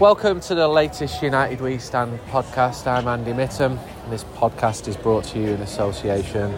[0.00, 2.86] Welcome to the latest United We Stand podcast.
[2.86, 6.52] I'm Andy Mitton, and this podcast is brought to you in association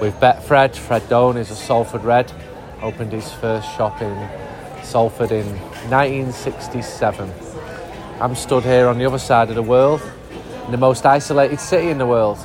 [0.00, 0.74] with Betfred.
[0.74, 2.32] Fred Done is a Salford Red,
[2.80, 4.16] opened his first shop in
[4.82, 5.44] Salford in
[5.90, 7.30] 1967.
[8.18, 10.00] I'm stood here on the other side of the world,
[10.64, 12.38] in the most isolated city in the world,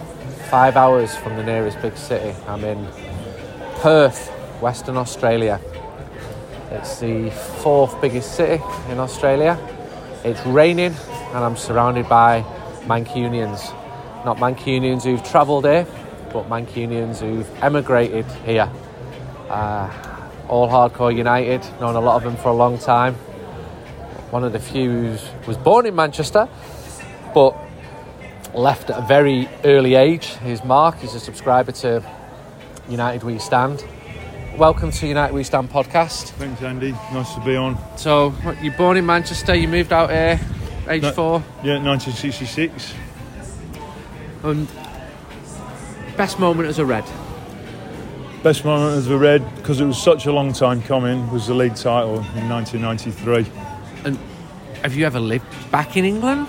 [0.50, 2.38] five hours from the nearest big city.
[2.46, 2.90] I'm in
[3.76, 4.28] Perth,
[4.60, 5.62] Western Australia.
[6.72, 7.30] It's the
[7.62, 9.58] fourth biggest city in Australia.
[10.24, 12.44] It's raining and I'm surrounded by
[12.86, 13.74] Mancunians.
[14.24, 15.88] Not Mancunians who've travelled here,
[16.32, 18.72] but Mancunians who've emigrated here.
[19.50, 19.90] Uh,
[20.48, 23.16] all hardcore United, known a lot of them for a long time.
[24.30, 26.48] One of the few who was born in Manchester,
[27.34, 27.58] but
[28.54, 30.28] left at a very early age.
[30.36, 32.04] His Mark, he's a subscriber to
[32.88, 33.84] United We Stand.
[34.58, 36.30] Welcome to United We Stand podcast.
[36.32, 36.92] Thanks, Andy.
[37.14, 37.78] Nice to be on.
[37.98, 40.40] So, you're born in Manchester, you moved out here,
[40.90, 41.44] age No- four.
[41.64, 42.94] Yeah, 1966.
[44.44, 47.06] And um, best moment as a Red.
[48.44, 51.54] Best moment as a Red, because it was such a long time coming, was the
[51.54, 53.46] league title in 1993.
[54.04, 54.20] And
[54.84, 56.48] have you ever lived back in England?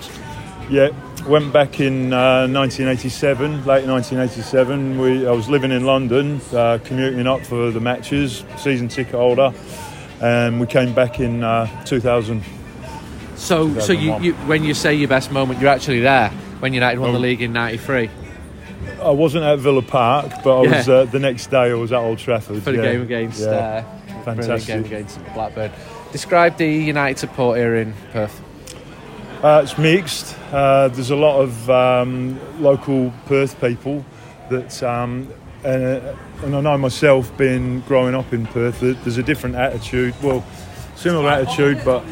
[0.69, 0.89] Yeah,
[1.27, 4.99] went back in uh, 1987, late 1987.
[4.99, 9.53] We, I was living in London, uh, commuting up for the matches, season ticket holder,
[10.21, 12.43] and we came back in uh, 2000.
[13.35, 16.99] So, so you, you, when you say your best moment, you're actually there when United
[16.99, 17.21] won the Oh.
[17.21, 18.09] league in '93
[19.01, 20.93] I wasn't at Villa Park, but I was Yeah.
[20.95, 21.71] uh, the next day.
[21.71, 22.91] I was at Old Trafford for the yeah.
[22.91, 23.83] game against Yeah.
[24.07, 24.67] uh, Fantastic.
[24.67, 25.71] game against Blackburn.
[26.13, 28.39] Describe the United support here in Perth.
[29.43, 30.37] Uh, it's mixed.
[30.53, 34.05] Uh, there's a lot of um, local Perth people
[34.49, 35.27] that, um,
[35.65, 40.15] and, uh, and I know myself, being growing up in Perth, there's a different attitude.
[40.23, 40.45] Well,
[40.95, 42.05] similar attitude, but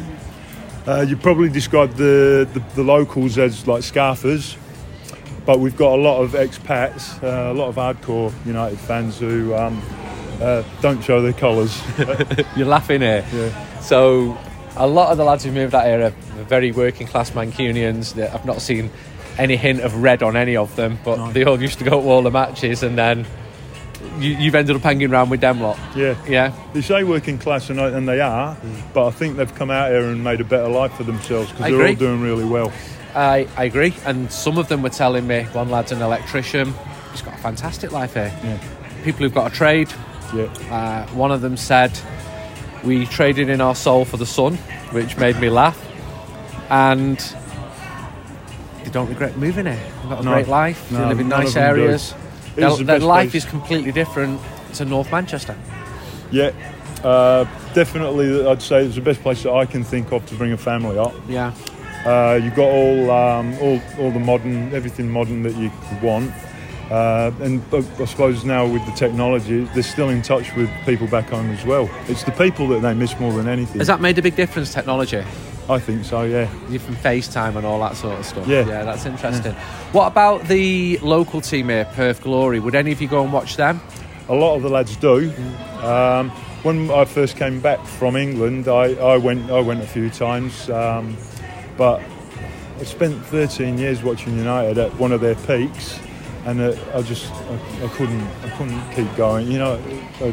[0.86, 4.58] uh, you probably describe the, the, the locals as like scarfers.
[5.46, 9.54] But we've got a lot of expats, uh, a lot of hardcore United fans who
[9.54, 9.80] um,
[10.38, 11.80] uh, don't show their colours.
[12.56, 13.24] You're laughing here.
[13.32, 13.80] yeah.
[13.80, 14.36] So,
[14.76, 18.14] a lot of the lads who moved out here are very working class Mancunians.
[18.14, 18.90] That I've not seen
[19.38, 21.32] any hint of red on any of them, but No.
[21.32, 23.26] they all used to go to all the matches, and then
[24.18, 25.78] you, you've ended up hanging around with them lot.
[25.96, 26.14] yeah.
[26.28, 26.52] Yeah.
[26.74, 28.56] They say working class, and, and they are,
[28.92, 31.64] but I think they've come out here and made a better life for themselves because
[31.66, 31.88] they're agree.
[31.90, 32.72] all doing really well.
[33.14, 36.74] I, I agree, and some of them were telling me one lad's an electrician.
[37.10, 38.32] He's got a fantastic life here.
[38.44, 38.58] Yeah,
[39.04, 39.88] People who've got a trade.
[40.34, 41.92] yeah, Uh, one of them said,
[42.84, 44.56] "We traded in our soul for the sun,"
[44.92, 45.78] which made me laugh.
[46.72, 47.18] And
[48.82, 49.76] they don't regret moving here.
[50.00, 50.32] They've got a No.
[50.32, 50.88] great life.
[50.88, 51.82] they live in nice of them do.
[51.82, 52.14] areas.
[52.56, 53.44] Their, the their life place.
[53.44, 54.40] is completely different
[54.74, 55.54] to North Manchester.
[56.30, 56.50] yeah.
[57.04, 57.44] Uh,
[57.74, 60.56] definitely, I'd say it's the best place that I can think of to bring a
[60.56, 61.12] family up.
[61.28, 61.52] Yeah.
[62.06, 66.32] Uh, you've got all, um, all, all the modern, everything modern that you could want.
[66.92, 71.28] Uh, and I suppose now with the technology, they're still in touch with people back
[71.30, 71.90] home as well.
[72.06, 73.78] It's the people that they miss more than anything.
[73.78, 74.72] Has that made a big difference?
[74.72, 75.24] Technology.
[75.68, 76.22] I think so.
[76.22, 76.50] Yeah.
[76.68, 78.46] You from FaceTime and all that sort of stuff.
[78.46, 78.66] Yeah.
[78.66, 79.52] yeah, that's interesting.
[79.92, 82.58] What about the local team here, Perth Glory?
[82.60, 83.80] Would any of you go and watch them?
[84.28, 85.32] A lot of the lads do.
[85.82, 86.30] Um,
[86.62, 90.70] when I first came back from England, I, I went I went a few times,
[90.70, 91.16] um,
[91.76, 92.00] but
[92.78, 95.98] I spent 13 years watching United at one of their peaks,
[96.44, 99.50] and uh, I just I, I couldn't I couldn't keep going.
[99.50, 99.72] You know,
[100.20, 100.32] uh,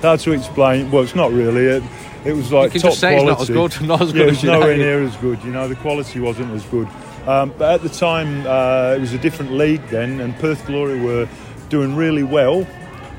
[0.00, 0.90] hard to explain.
[0.90, 1.64] Well, it's not really.
[1.66, 1.82] It,
[2.24, 3.42] it was like top just say quality.
[3.42, 5.42] it's not as good, not as yeah, good it's as nowhere near as good.
[5.44, 6.88] You know, the quality wasn't as good.
[7.26, 11.00] Um, but at the time, uh, it was a different league then, and Perth Glory
[11.00, 11.28] were
[11.70, 12.66] doing really well,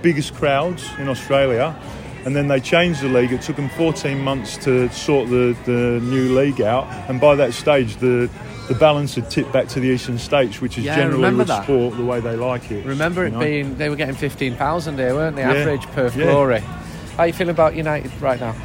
[0.02, 1.76] biggest crowds in Australia.
[2.26, 3.32] And then they changed the league.
[3.32, 7.54] It took them 14 months to sort the, the new league out, and by that
[7.54, 8.30] stage, the
[8.68, 11.66] the balance had tipped back to the Eastern States, which is Yeah, generally with that.
[11.66, 12.84] sport the way they like it.
[12.84, 13.40] Remember it know?
[13.40, 15.44] being they were getting fifteen thousand there, weren't they?
[15.44, 15.52] Yeah.
[15.54, 16.32] Average Perth Yeah.
[16.32, 16.62] Glory.
[16.62, 18.56] How are you feeling about United right now?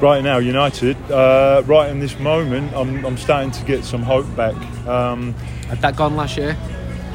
[0.00, 0.96] Right now, United.
[1.10, 4.54] Uh, right in this moment, I'm, I'm starting to get some hope back.
[4.86, 5.34] Um,
[5.68, 6.56] Had that gone last year?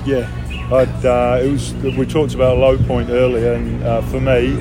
[0.06, 0.30] Yeah,
[0.72, 1.74] I'd, uh, it was.
[1.74, 4.54] We talked about a low point earlier, and uh, for me,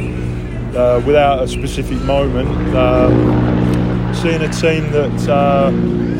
[0.76, 5.70] uh, without a specific moment, um, seeing a team that uh,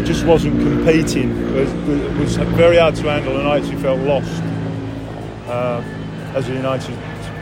[0.05, 1.73] just wasn't competing was,
[2.19, 4.43] was very hard to handle, and I actually felt lost
[5.49, 5.83] uh,
[6.35, 6.97] as a United.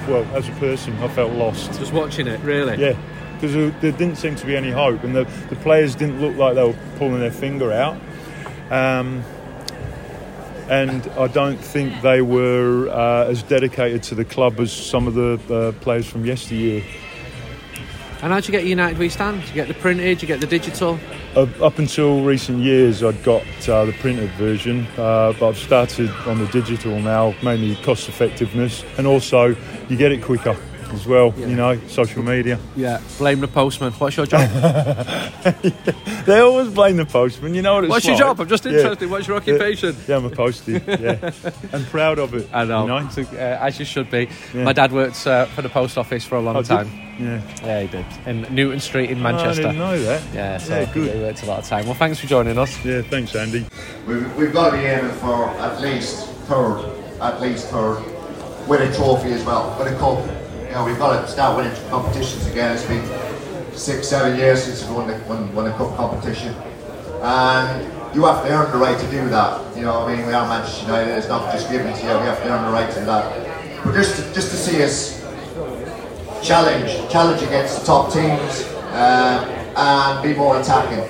[0.09, 1.79] Well, as a person, I felt lost.
[1.79, 2.77] Just watching it, really.
[2.77, 2.97] Yeah,
[3.43, 6.55] because there, didn't seem to be any hope, and the, the players didn't look like
[6.55, 7.97] they were pulling their finger out.
[8.71, 9.25] Um,
[10.69, 15.15] and I don't think they were uh, as dedicated to the club as some of
[15.15, 16.85] the uh, players from yesteryear.
[18.23, 19.41] And how'd you get United We Stand?
[19.41, 20.23] Did you get the printed?
[20.23, 21.01] You get the digital?
[21.35, 26.11] Up, up until recent years, I'd got uh, the printed version, uh, but I've started
[26.29, 29.57] on the digital now, mainly cost effectiveness, and also
[29.89, 30.57] you get it quicker
[30.93, 31.33] as well.
[31.37, 32.59] You know, social media.
[32.77, 33.01] Yeah.
[33.19, 33.93] Blame the postman.
[33.93, 34.49] What's your job?
[36.25, 37.53] They always blame the postman.
[37.55, 38.41] You know what it's What's your job?
[38.41, 38.73] I'm just Yeah.
[38.73, 39.11] interested.
[39.11, 39.97] What's your occupation?
[40.07, 40.81] Yeah, I'm a postie.
[40.87, 41.33] Yeah,
[41.73, 42.49] I'm proud of it.
[42.53, 43.09] I know, You know?
[43.09, 44.29] So, uh, as you should be.
[44.55, 44.63] Yeah.
[44.63, 46.91] My dad worked uh, for the post office for a long Oh, did- time.
[47.19, 48.07] Yeah, Yeah, he did.
[48.27, 49.63] In Newton Street in Oh, I Manchester.
[49.63, 50.23] didn't know that.
[50.33, 51.13] yeah, so Yeah, good.
[51.15, 51.87] he worked a lot of time.
[51.87, 52.83] Well, thanks for joining us.
[52.85, 53.67] Yeah, thanks, Andy.
[54.07, 56.85] We've, we've got to be aiming for at least third,
[57.21, 57.99] at least third,
[58.69, 60.19] with a trophy as well, with a cup.
[60.73, 62.73] You know, we've got to start winning competitions again.
[62.75, 63.05] It's been
[63.75, 66.55] six, seven years since we won the, won, won a cup competition.
[67.21, 67.85] And
[68.15, 69.77] you have to earn the right to do that.
[69.77, 72.25] You know, I mean, we are Manchester United, it's not just given to you, we
[72.25, 73.85] have to earn the right to that.
[73.85, 75.21] But just to, just to see us
[76.43, 78.65] challenge, challenge against the top teams,
[78.95, 79.45] um,
[79.77, 81.01] and be more attacking.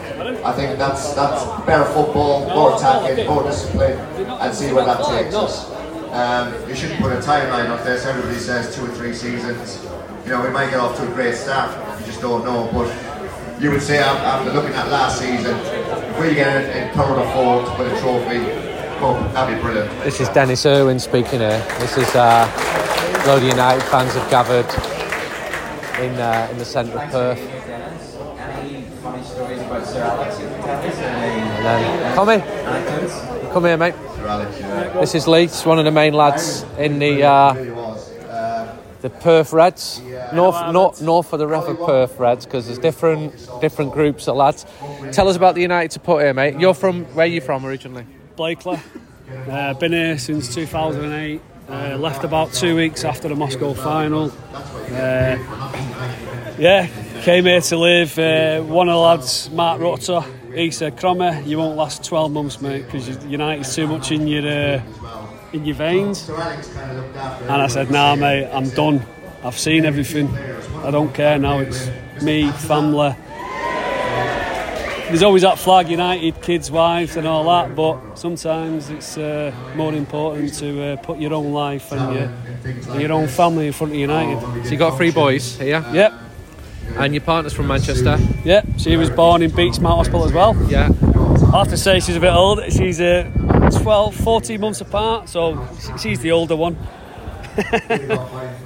[0.45, 5.37] I think that's that's better football, more attacking, more discipline, and see where that takes
[5.37, 5.72] us.
[6.13, 8.05] Um, you shouldn't put a timeline on this.
[8.05, 9.83] Everybody says two or three seasons.
[10.25, 11.73] You know, we might get off to a great start.
[12.01, 12.69] You just don't know.
[12.71, 17.19] But you would say after looking at last season, if we get in, in third
[17.19, 18.41] or fourth with a trophy,
[19.01, 19.91] well, that'd be brilliant.
[20.05, 21.65] This is Dennis Irwin speaking here.
[21.81, 24.69] This is uh, a load of United fans have gathered
[25.99, 27.39] in uh, in the centre of Perth.
[30.69, 33.95] And then, come here, come here, mate.
[34.23, 35.01] Sir Alex, yeah.
[35.01, 35.43] This is Lee.
[35.43, 38.09] He's one of the main lads in the uh, Really was.
[39.01, 40.01] The Perth Reds.
[40.33, 44.65] North, north, north of the River Perth Reds because there's different different groups of lads.
[45.11, 46.61] Tell us about the United support here, mate.
[46.61, 48.07] You're from where are you from originally?
[48.37, 48.79] Blackley.
[49.51, 51.41] Uh, been here since 2008.
[51.69, 54.31] Uh, left about two weeks after the Moscow final.
[54.93, 55.37] Uh,
[56.59, 56.87] yeah,
[57.23, 58.17] came here to live.
[58.17, 60.23] Uh, one of the lads, Mark Rutter,
[60.55, 64.47] he said, Cromer, you won't last 12 months, mate, because United's too much in your
[64.47, 64.83] uh,
[65.53, 66.23] in your veins.
[66.23, 69.05] Sir Alex kind of looked after And I said, nah, mate, I'm done.
[69.45, 70.29] I've seen everything.
[70.85, 71.59] I don't care now.
[71.59, 71.91] It's
[72.23, 73.15] me, family.
[75.09, 77.75] There's always that flag, United, kids, wives, and all that.
[77.77, 82.33] But sometimes it's uh, more important to uh, put your own life and your,
[82.93, 84.41] and your own family in front of United.
[84.65, 86.13] So you got three boys here, Yep,
[86.99, 88.19] and your partner's from Manchester.
[88.45, 90.57] Yeah, She was born in Beechmount Hospital as well.
[90.71, 90.91] Yeah.
[91.53, 92.61] I have to say she's a bit old.
[92.73, 93.31] She's uh,
[93.83, 95.67] 12, 14 months apart, so
[96.01, 96.75] she's the older one.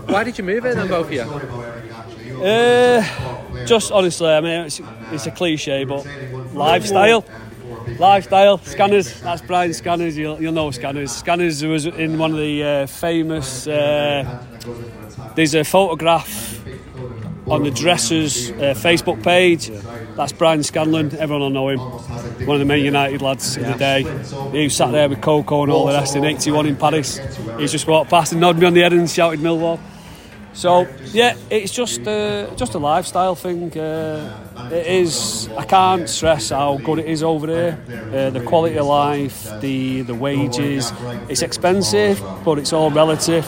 [0.09, 1.23] Why did you move in then, both of you?
[2.43, 3.03] Uh,
[3.67, 4.81] just honestly, I mean, it's,
[5.11, 6.07] it's a cliche, but
[6.55, 7.25] lifestyle.
[7.99, 11.13] Lifestyle, Scanners, that's Brian Scanners, you'll, you'll know Scanners.
[11.13, 14.45] Scanners was in one of the uh, famous, uh,
[15.37, 16.56] there's a photograph
[17.49, 19.71] on the Dressers uh, Facebook page.
[20.17, 21.79] That's Brian Scanlon, everyone will know him.
[22.47, 24.03] One of the main United lads in the day.
[24.53, 27.19] He sat there with Coco and all the rest in 81 in Paris.
[27.59, 29.79] He's just walked past and nodded me on the head and shouted Millwall.
[30.57, 33.79] So yeah, it's just uh, just a lifestyle thing.
[33.79, 35.51] Uh, it is.
[35.55, 37.79] I can't stress how good it is over there.
[37.89, 40.93] Uh, the quality of life, the the wages.
[41.29, 43.45] It's expensive, but it's all relative.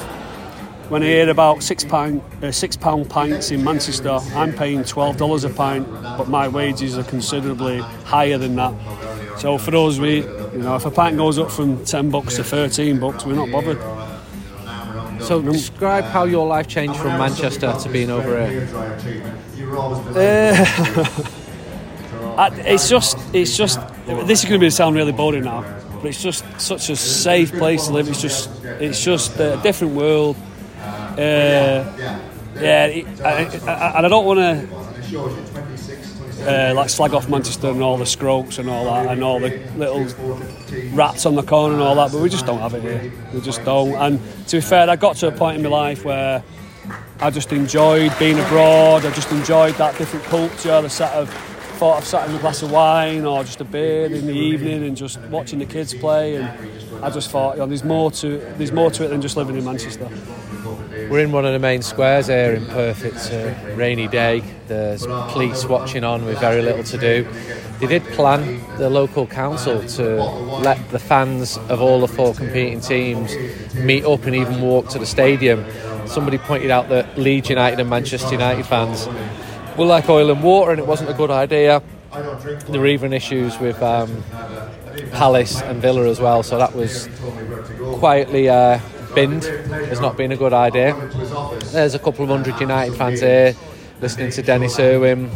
[0.89, 5.19] When I hear about six pound uh, six pound pints in Manchester, I'm paying twelve
[5.19, 5.87] dollars a pint,
[6.17, 8.75] but my wages are considerably higher than that.
[9.39, 12.45] So for us, we you know if a pint goes up from ten bucks to
[12.45, 13.79] thirteen bucks, we're not bothered.
[15.21, 18.67] So describe how your life changed from Manchester to being over here.
[22.39, 23.79] Uh, it's just, it's just.
[24.07, 25.63] This is going to be sound really boring now,
[25.97, 28.09] but it's just such a safe place to live.
[28.09, 30.37] It's just, it's just a different world.
[31.19, 32.15] Uh,
[32.61, 34.77] yeah, it, I, I, and I don't want to
[36.49, 39.59] uh, like slag off Manchester and all the scroats and all that, and all the
[39.77, 40.05] little
[40.95, 43.13] rats on the corner and all that, but we just don't have it here.
[43.33, 43.95] We just don't.
[43.97, 46.43] And to be fair, I got to a point in my life where
[47.21, 49.05] I just enjoyed being abroad.
[49.05, 50.81] I just enjoyed that different culture.
[50.81, 51.29] The sort of
[51.79, 54.85] thought of sat in a glass of wine or just a beer in the evening
[54.85, 56.37] and just watching the kids play.
[56.37, 56.49] And
[57.05, 59.57] I just thought, you know, there's more to there's more to it than just living
[59.57, 60.09] in Manchester.
[61.11, 63.03] We're in one of the main squares here in Perth.
[63.03, 64.43] It's a rainy day.
[64.67, 67.27] There's police watching on with very little to do.
[67.81, 70.23] They did plan the local council to
[70.61, 73.35] let the fans of all the four competing teams
[73.75, 75.65] meet up and even walk to the stadium.
[76.07, 79.07] Somebody pointed out that Leeds United and Manchester United fans
[79.79, 81.83] were like oil and water, and it wasn't a good idea.
[82.69, 84.25] There were even issues with um,
[85.13, 87.09] Palace and Villa as well, so that was
[87.99, 88.79] quietly uh,
[89.15, 90.95] binned as not been a good idea.
[91.73, 93.55] There's a couple of hundred United fans here.
[94.01, 95.29] listening to Dennis Irwin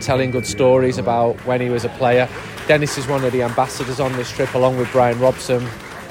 [0.00, 2.28] telling good stories about when he was a player.
[2.66, 5.62] Dennis is one of the ambassadors on this trip, along with Brian Robson,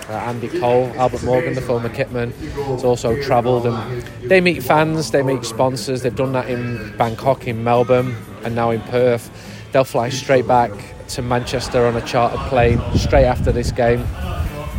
[0.07, 2.31] uh, Andy Cole, Albert Morgan, the former kitman,
[2.67, 6.03] has also travelled and they meet fans, they meet sponsors.
[6.03, 9.31] They've done that in Bangkok, in Melbourne, and now in Perth.
[9.72, 10.72] They'll fly straight back
[11.10, 14.05] to Manchester on a chartered plane straight after this game.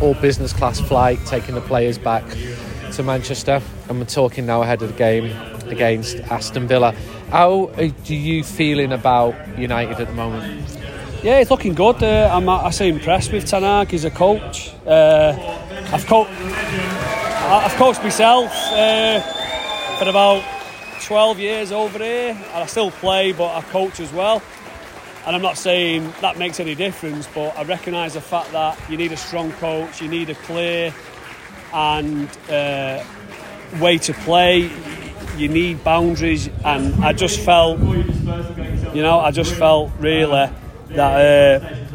[0.01, 2.25] All business class flight, taking the players back
[2.93, 3.63] to Manchester.
[3.89, 5.35] And we're talking now ahead of the game
[5.69, 6.93] against Aston Villa.
[7.31, 10.63] How are you feeling about United at the moment?
[11.23, 12.03] Yeah, it's looking good.
[12.03, 13.91] Uh, I'm actually impressed with Ten Hag.
[13.91, 14.71] He's a coach.
[14.87, 15.33] Uh,
[15.93, 19.21] I've, co- I've coached myself uh,
[19.99, 20.45] for about
[21.03, 24.43] 12 years over here, and I still play, but I coach as well.
[25.27, 28.97] And I'm not saying that makes any difference, but I recognise the fact that you
[28.97, 30.95] need a strong coach, you need a clear
[31.73, 33.03] and uh,
[33.81, 34.71] way to play,
[35.37, 40.49] you need boundaries, and I just felt, you know, I just felt really
[40.91, 41.87] that uh,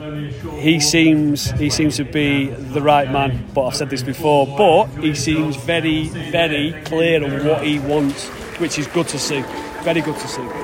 [0.60, 3.48] he seems he seems to be the right man.
[3.54, 4.46] But I've said this before.
[4.46, 8.28] But he seems very very clear on what he wants,
[8.60, 9.42] which is good to see.
[9.84, 10.61] Very good to see.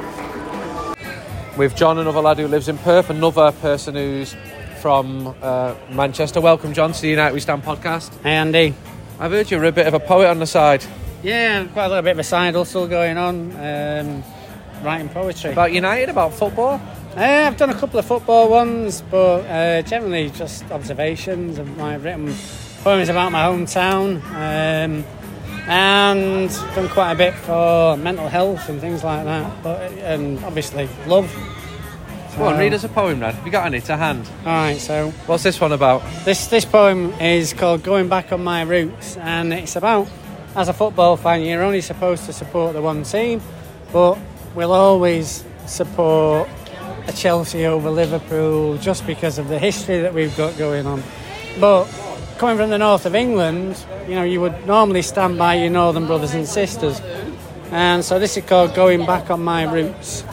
[1.58, 4.36] With John, another lad who lives in Perth, another person who's
[4.80, 6.40] from uh, Manchester.
[6.40, 8.14] Welcome, John, to the United We Stand podcast.
[8.22, 8.76] Hey, Andy.
[9.20, 10.86] I've heard you're a bit of a poet on the side.
[11.24, 14.24] Yeah, quite a little bit of a side hustle going on, um,
[14.84, 15.54] writing poetry.
[15.54, 16.80] About United, about football?
[17.16, 21.58] Uh, I've done a couple of football ones, but uh, generally just observations.
[21.58, 22.36] I've written
[22.84, 25.04] poems about my hometown, um,
[25.68, 29.64] and done quite a bit for mental health and things like that.
[29.64, 31.34] But and obviously love.
[32.38, 33.34] Go on, read us a poem, Red.
[33.34, 34.30] Have you got any to hand?
[34.46, 36.04] All right, so What's this one about?
[36.24, 40.08] this this poem is called "Going Back on My Roots," and it's about
[40.56, 43.42] as a football fan, you're only supposed to support the one team,
[43.94, 44.18] but
[44.56, 46.50] we'll always support
[47.08, 51.04] a Chelsea over Liverpool just because of the history that we've got going on.
[51.60, 51.86] But
[52.38, 56.06] coming from the north of England, you know, you would normally stand by your northern
[56.06, 57.02] brothers and sisters.
[57.72, 60.24] And so this is called Going Back on My Roots.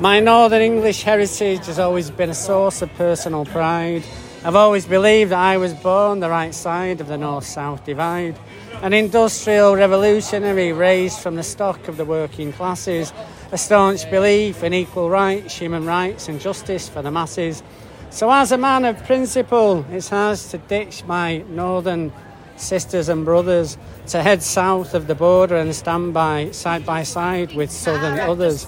[0.00, 4.02] My northern English heritage has always been a source of personal pride.
[4.44, 8.36] I've always believed that I was born the right side of the north south divide.
[8.82, 13.12] An industrial revolutionary raised from the stock of the working classes,
[13.52, 17.62] a staunch belief in equal rights, human rights, and justice for the masses.
[18.12, 22.12] So, as a man of principle, it's hard to ditch my northern
[22.56, 23.78] sisters and brothers
[24.08, 28.66] to head south of the border and stand by side by side with southern others.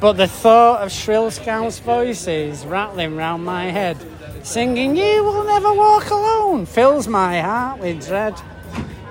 [0.00, 3.96] But the thought of shrill Scouse voices rattling round my head,
[4.44, 8.40] singing, You will never walk alone, fills my heart with dread.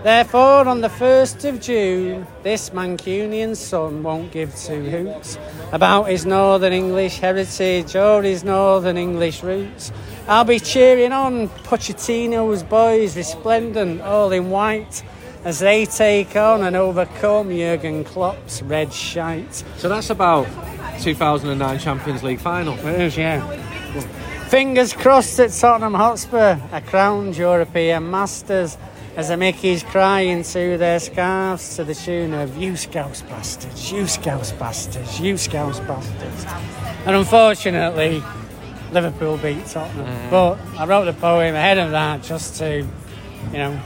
[0.03, 5.38] Therefore, on the 1st of June, this Mancunian son won't give two hoots
[5.72, 9.91] about his Northern English heritage or his Northern English roots.
[10.27, 15.03] I'll be cheering on Pochettino's boys, resplendent, all in white,
[15.43, 19.63] as they take on and overcome Jurgen Klopp's red shite.
[19.77, 20.48] So that's about
[21.01, 22.74] 2009 Champions League final.
[22.88, 23.39] It is, yeah.
[24.50, 28.77] Fingers crossed at Tottenham Hotspur, a crowned European Masters,
[29.18, 34.08] as the Mickeys cry into their scarves to the tune of You Scouse Bastards, You
[34.08, 36.46] Scouse Bastards, You Scouse Bastards.
[37.06, 38.24] And unfortunately,
[38.91, 40.30] Liverpool beat Tottenham.
[40.30, 42.77] But I wrote the poem ahead of that just to,
[43.51, 43.80] you know,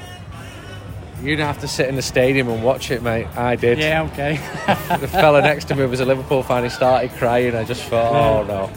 [1.24, 3.26] You'd have to sit in the stadium and watch it, mate.
[3.36, 3.80] I did.
[3.80, 4.34] yeah, okay.
[5.00, 6.64] The fella next to me was a Liverpool fan.
[6.66, 7.56] He started crying.
[7.56, 8.70] I just thought, oh no,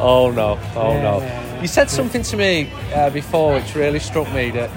[0.00, 1.18] oh no, oh Yeah, no.
[1.20, 1.60] yeah, yeah.
[1.62, 4.70] You said something to me uh, before which really struck me that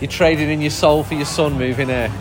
[0.00, 2.12] you're trading in your soul for your son moving here.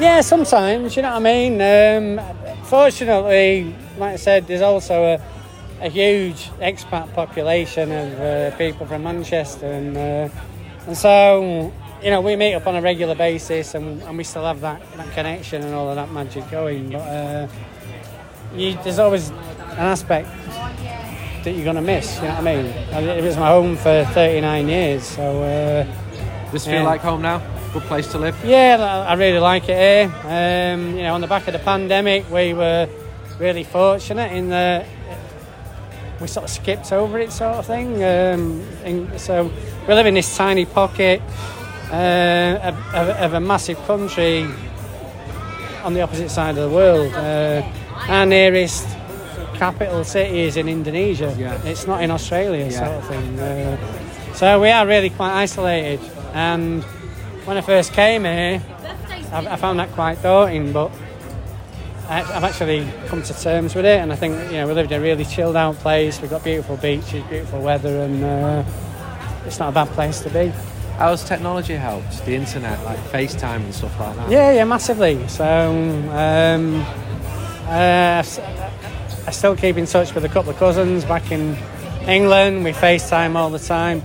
[0.00, 2.18] Yeah, sometimes, you know what I mean?
[2.18, 8.86] Um, fortunately, like I said, there's also a, a huge expat population of uh, people
[8.86, 10.28] from Manchester, and, uh,
[10.86, 11.70] and so,
[12.02, 14.80] you know, we meet up on a regular basis and, and we still have that,
[14.96, 16.92] that connection and all of that magic going.
[16.92, 17.48] But uh,
[18.54, 19.36] you, there's always an
[19.78, 20.28] aspect
[21.44, 22.66] that you're going to miss, you know what I mean?
[23.18, 25.86] It was my home for 39 years, so.
[26.52, 27.40] Does feel like home now?
[27.72, 28.36] Good place to live.
[28.44, 30.12] yeah, I really like it here.
[30.24, 32.88] Um, you know, on the back of the pandemic, we were
[33.38, 34.86] really fortunate in that
[36.20, 38.02] we sort of skipped over it, sort of thing.
[38.02, 39.50] Um, and so
[39.86, 41.22] we live in this tiny pocket
[41.92, 44.46] uh, of, of, of a massive country
[45.84, 47.12] on the opposite side of the world.
[47.14, 47.62] Uh,
[48.08, 48.86] our nearest
[49.54, 51.34] capital city is in Indonesia.
[51.38, 51.62] Yeah.
[51.64, 52.70] It's not in Australia, Yeah.
[52.70, 53.38] sort of thing.
[53.38, 56.00] Uh, so we are really quite isolated.
[56.32, 56.82] And
[57.44, 58.62] when I first came here,
[59.32, 60.72] I, I found that quite daunting.
[60.72, 60.90] But
[62.08, 64.90] I- I've actually come to terms with it, and I think you know we live
[64.90, 66.20] in a really chilled out place.
[66.20, 68.64] We've got beautiful beaches, beautiful weather, and uh,
[69.46, 70.52] it's not a bad place to be.
[70.98, 72.26] How's technology helped?
[72.26, 74.30] The internet, like FaceTime and stuff like that.
[74.30, 75.26] Yeah, yeah, massively.
[75.28, 75.44] So
[76.12, 76.84] um,
[77.66, 81.56] uh, I still keep in touch with a couple of cousins back in
[82.06, 82.64] England.
[82.64, 84.02] We FaceTime all the time.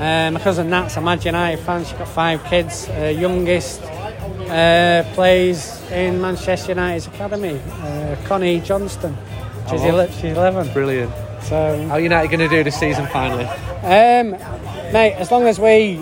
[0.00, 1.84] Uh, my cousin Nat's a Mad United fan.
[1.84, 2.88] She's got five kids.
[2.88, 7.60] Uh, youngest uh, plays in Manchester United's academy.
[7.80, 9.16] Uh, Connie Johnston.
[9.70, 9.88] She's, Oh.
[9.98, 10.72] ele- she's 11.
[10.72, 11.12] Brilliant.
[11.42, 13.44] So How are United going to do this season finally?
[13.44, 14.30] um,
[14.92, 16.00] mate, as long as we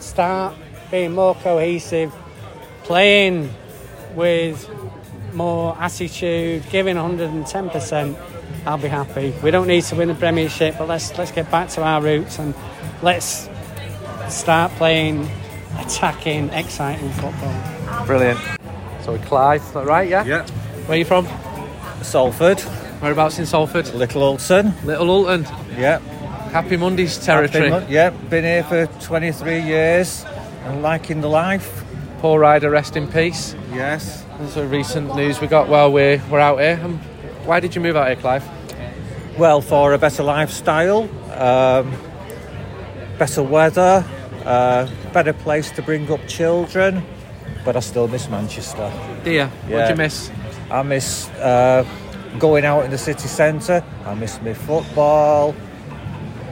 [0.00, 0.54] start
[0.90, 2.12] being more cohesive,
[2.84, 3.52] playing
[4.14, 4.68] with
[5.34, 8.16] more attitude, giving 110%,
[8.64, 9.34] I'll be happy.
[9.42, 12.38] We don't need to win the Premiership, but let's let's get back to our roots
[12.38, 12.54] and
[13.02, 13.48] let's
[14.28, 15.28] start playing
[15.78, 18.06] attacking, exciting football.
[18.06, 18.40] Brilliant.
[19.02, 20.08] So with Clive, is that right?
[20.08, 20.24] Yeah.
[20.24, 20.46] Yeah.
[20.86, 21.26] Where are you from?
[22.02, 22.60] Salford,
[23.00, 23.92] Whereabouts in Salford?
[23.92, 24.72] Little Hulton.
[24.84, 25.44] Little Hulton.
[25.76, 25.98] Yeah.
[26.50, 27.68] Happy Mondays territory.
[27.68, 30.24] Been, yeah, been here for 23 years
[30.64, 31.84] and liking the life.
[32.20, 33.54] Paul Ryder, rest in peace.
[33.72, 34.24] Yes.
[34.38, 36.80] There's a recent news we got while we're, we're out here.
[36.82, 36.98] Um,
[37.44, 38.44] why did you move out here, Clive?
[39.38, 41.92] Well, for a better lifestyle, um,
[43.18, 44.04] better weather,
[44.44, 47.02] uh, better place to bring up children,
[47.64, 48.90] but I still miss Manchester.
[49.24, 49.84] Dear, what Yeah.
[49.86, 50.30] do you miss?
[50.70, 51.84] I miss uh,
[52.38, 53.82] going out in the city centre.
[54.04, 55.54] I miss my football,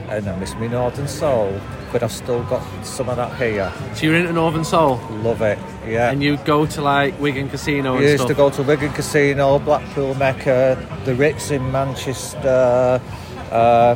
[0.09, 1.53] and I miss my Northern Soul.
[1.91, 3.71] But I've still got some of that here.
[3.93, 5.57] So you're into Northern Soul Love it.
[5.87, 6.09] Yeah.
[6.11, 8.27] and you go to like Wigan Casino and used stuff.
[8.29, 12.99] to go to Wigan Casino, Blackpool Mecca, the Ritz in Manchester.
[13.49, 13.95] Uh,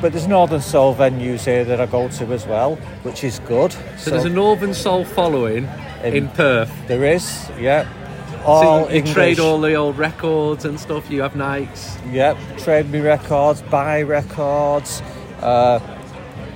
[0.00, 3.72] but there's Northern Soul venues here that I go to as well, which is good.
[3.98, 5.68] so, there's a Northern Soul following
[6.04, 6.72] in, In- Perth.
[6.86, 7.84] there is, yeah.
[8.30, 9.12] So All you, you English.
[9.14, 11.10] trade all the old records and stuff.
[11.10, 11.96] You have nights.
[12.10, 15.02] Yep, trade me records, buy records,
[15.42, 15.78] uh,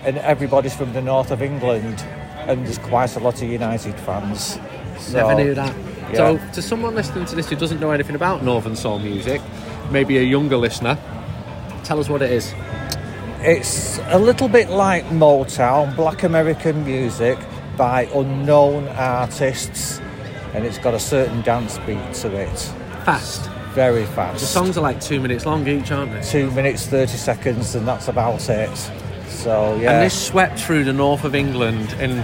[0.04, 2.02] and everybody's from the north of England,
[2.46, 4.58] and there's quite a lot of United fans.
[4.98, 5.74] So, Never knew that.
[6.10, 6.14] yeah.
[6.16, 9.42] So, to someone listening to this who doesn't know anything about Northern Soul music,
[9.90, 10.96] maybe a younger listener,
[11.84, 12.54] tell us what it is.
[13.46, 17.38] It's a little bit like Motown, black American music
[17.76, 20.00] by unknown artists,
[20.54, 22.58] and it's got a certain dance beat to it.
[23.04, 23.50] Fast.
[23.74, 24.40] Very fast.
[24.40, 26.22] The songs are like two minutes long each, aren't they?
[26.22, 28.74] Two minutes, 30 seconds, and that's about it.
[29.28, 29.92] So, yeah.
[29.92, 32.22] And this swept through the north of England in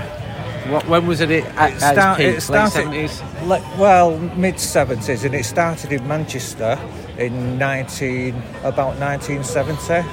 [0.70, 3.46] what, when was it at, at start- it started- Late 70s?
[3.46, 6.78] Le- well, mid 70s, and it started in Manchester
[7.18, 10.08] in 19 about 1970,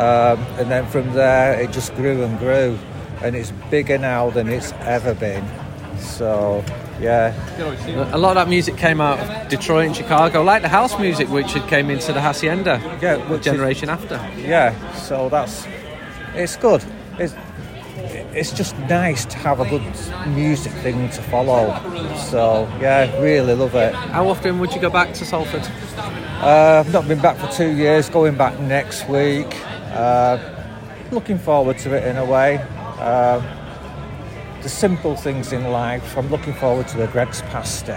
[0.00, 2.78] um, and then from there it just grew and grew,
[3.22, 5.44] and it's bigger now than it's ever been.
[5.98, 6.64] So,
[7.00, 7.32] yeah,
[8.14, 11.28] A lot of that music came out of Detroit and Chicago, like the house music,
[11.30, 12.80] which had came into the Haçienda.
[13.00, 14.16] Yeah, the which is- generation after.
[14.36, 14.74] yeah.
[14.94, 15.66] So that's
[16.34, 16.84] it's good.
[17.18, 17.34] It's
[18.36, 19.82] it's just nice to have a good
[20.34, 21.72] music thing to follow.
[22.30, 23.94] So yeah, really love it.
[23.94, 25.62] How often would you go back to Salford?
[26.42, 29.54] Uh, I've not been back for two years, going back next week.
[29.94, 30.38] Uh,
[31.12, 32.56] looking forward to it in a way.
[32.98, 33.44] Um,
[34.62, 36.16] the simple things in life.
[36.16, 37.94] I'm looking forward to the Greggs pasty.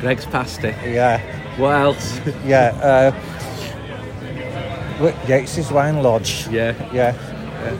[0.00, 0.68] Greggs pasty.
[0.84, 1.18] Yeah,
[1.56, 2.20] What else?
[2.44, 2.68] yeah.
[2.82, 3.12] Uh,
[5.26, 6.46] Yates's Wine Lodge.
[6.48, 6.74] yeah.
[6.92, 7.12] Yeah,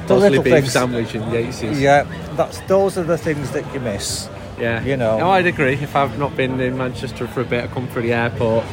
[0.06, 0.72] the little beef things.
[0.72, 1.80] sandwich and Yates's.
[1.80, 2.04] Yeah,
[2.34, 4.28] that's those are the things that you miss.
[4.58, 4.82] Yeah.
[4.82, 5.18] You know.
[5.18, 5.74] No, I'd agree.
[5.74, 8.64] If I've not been in Manchester for a bit, I come through the airport,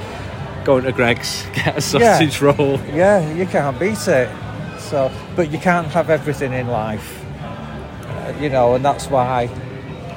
[0.65, 2.79] going to Greggs, get a sausage roll.
[2.93, 4.29] Yeah, you can't beat it.
[4.89, 9.49] So, but you can't have everything in life, uh, you know, and that's why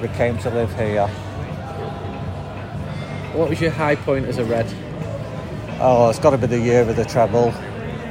[0.01, 1.09] we came to live here.
[3.35, 4.73] What was your high point as a Red?
[5.81, 7.53] Oh, it's got to be the year of the treble.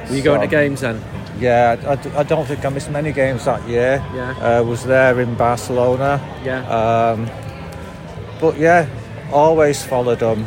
[0.10, 1.02] Were you going to games then?
[1.40, 1.78] Yeah,
[2.18, 4.04] I don't think I missed many games that year.
[4.14, 4.60] Yeah.
[4.60, 6.20] uh, was there in Barcelona.
[6.44, 6.68] Yeah.
[6.68, 7.30] Um,
[8.42, 8.86] but yeah,
[9.32, 10.46] always followed them.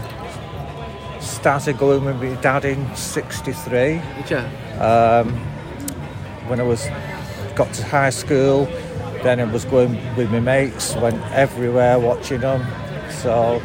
[1.21, 4.03] Started going with my dad in '63.
[4.19, 4.37] Did you?
[4.79, 5.52] um,
[6.49, 6.89] when I was
[7.55, 8.67] got to high school.
[9.23, 12.65] Then I was going with my mates, went everywhere watching them.
[13.11, 13.63] So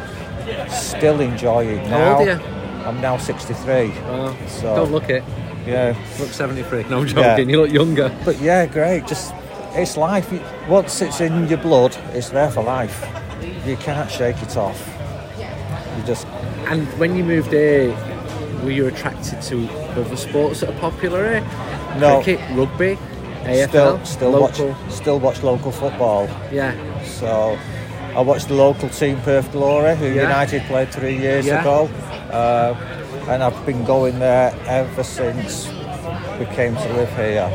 [0.68, 2.18] still enjoying How now.
[2.18, 2.40] old are you?
[2.86, 3.92] I'm now 63.
[4.06, 5.24] Oh, So don't look it.
[5.66, 6.84] yeah, Look 73.
[6.84, 7.50] No, I'm joking.
[7.50, 8.16] You look younger.
[8.24, 9.06] but yeah, great.
[9.06, 9.34] Just
[9.74, 10.30] it's life.
[10.68, 13.04] Once it's in your blood, it's there for life.
[13.66, 14.80] You can't shake it off.
[15.96, 16.26] You just
[16.68, 17.90] And when you moved here,
[18.62, 19.68] were you attracted to
[20.00, 21.50] other sports that are popular here?
[21.98, 22.22] No.
[22.22, 22.98] Cricket, rugby,
[23.44, 24.68] AFL, Still, still local.
[24.68, 26.28] watch, still watch local football.
[26.52, 26.74] Yeah.
[27.04, 27.58] So
[28.14, 30.22] I watched the local team Perth Glory, who Yeah.
[30.22, 31.60] United played three years Yeah.
[31.60, 31.88] ago.
[32.32, 32.74] uh,
[33.28, 35.68] and I've been going there ever since
[36.38, 37.50] we came to live here.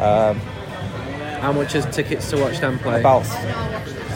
[0.00, 0.40] Um,
[1.40, 3.00] How much is tickets to watch them play?
[3.00, 3.24] about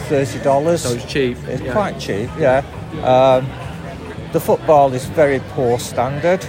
[0.09, 0.83] thirty dollars.
[0.83, 1.37] so it's cheap.
[1.49, 1.73] It's yeah.
[1.73, 2.63] quite cheap, yeah.
[3.05, 3.49] Um,
[4.33, 6.45] the football is very poor standard,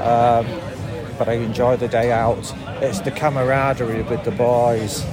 [0.00, 0.46] um,
[1.18, 2.52] but I enjoy the day out.
[2.82, 5.04] It's the camaraderie with the boys,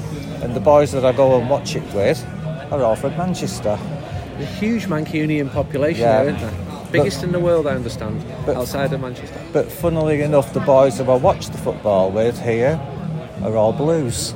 [0.42, 2.26] and the boys that I go and watch it with
[2.72, 3.78] are all from Manchester.
[4.40, 6.24] A huge Mancunian population Yeah.
[6.24, 6.82] there, isn't there?
[6.92, 9.40] Biggest in the world, I understand, but- outside of Manchester.
[9.54, 12.80] But funnily enough, the boys that I watch the football with here
[13.44, 14.34] are all Blues.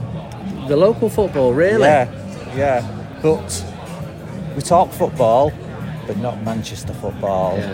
[0.68, 1.82] The local football, really?
[1.88, 2.08] Yeah,
[2.56, 2.84] yeah.
[3.24, 3.64] But
[4.56, 5.52] we talk football,
[6.06, 7.58] but not Manchester football.
[7.58, 7.70] Yeah.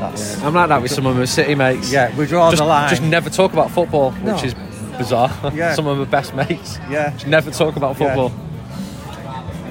[0.00, 1.92] That's, I'm like that with some of my city mates.
[1.92, 2.88] yeah, we draw just, the line.
[2.90, 4.34] just never talk about football, No.
[4.34, 4.54] which is
[4.98, 5.30] bizarre.
[5.54, 5.74] Yeah.
[5.78, 6.78] some of my best mates.
[6.90, 7.10] Yeah.
[7.10, 8.06] Just never talk about Yeah.
[8.14, 8.32] football.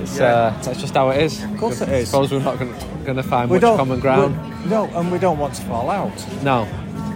[0.01, 0.25] It's, Yeah.
[0.25, 1.43] uh, that's just how it is.
[1.43, 2.57] Of course it I suppose we're not
[3.05, 4.37] going to find we much common ground.
[4.69, 6.13] no, and we don't want to fall out.
[6.43, 6.67] No,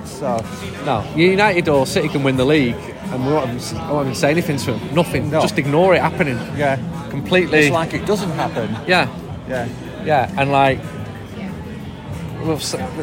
[0.06, 0.44] So
[0.86, 1.04] no.
[1.16, 2.76] United or City can win the league,
[3.12, 4.82] and we won't even, I won't even say anything to them.
[4.94, 5.30] Nothing.
[5.32, 5.40] No.
[5.42, 6.38] Just ignore it happening.
[6.58, 6.78] yeah,
[7.10, 7.60] Completely.
[7.60, 8.76] it's like it doesn't happen.
[8.88, 9.08] yeah,
[9.48, 9.68] Yeah,
[10.06, 10.80] yeah, and like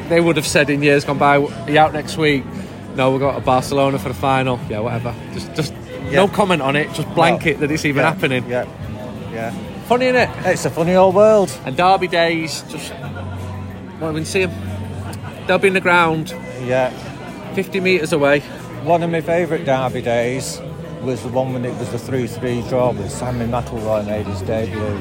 [0.09, 2.45] they would have said in years gone by, "Are you out next week?"
[2.97, 4.59] No, we've got to Barcelona for the final.
[4.69, 5.15] Yeah, whatever.
[5.33, 5.75] Just, just
[6.11, 6.93] no comment on it.
[6.93, 7.67] Just blanket No.
[7.67, 8.45] that it's even yeah, happening.
[8.49, 8.67] Yeah,
[9.33, 9.51] yeah.
[9.87, 10.31] Funny, isn't it?
[10.47, 11.51] It's a funny old world.
[11.65, 12.93] And Derby days, just
[14.01, 14.53] won't even see them.
[15.47, 16.91] They'll be in the ground, Yeah.
[17.55, 18.41] 50 metres away.
[18.85, 20.61] One of my favourite derby days
[21.03, 25.01] was the one when it was the 3-3 draw with Sammy McIlroy made his debut.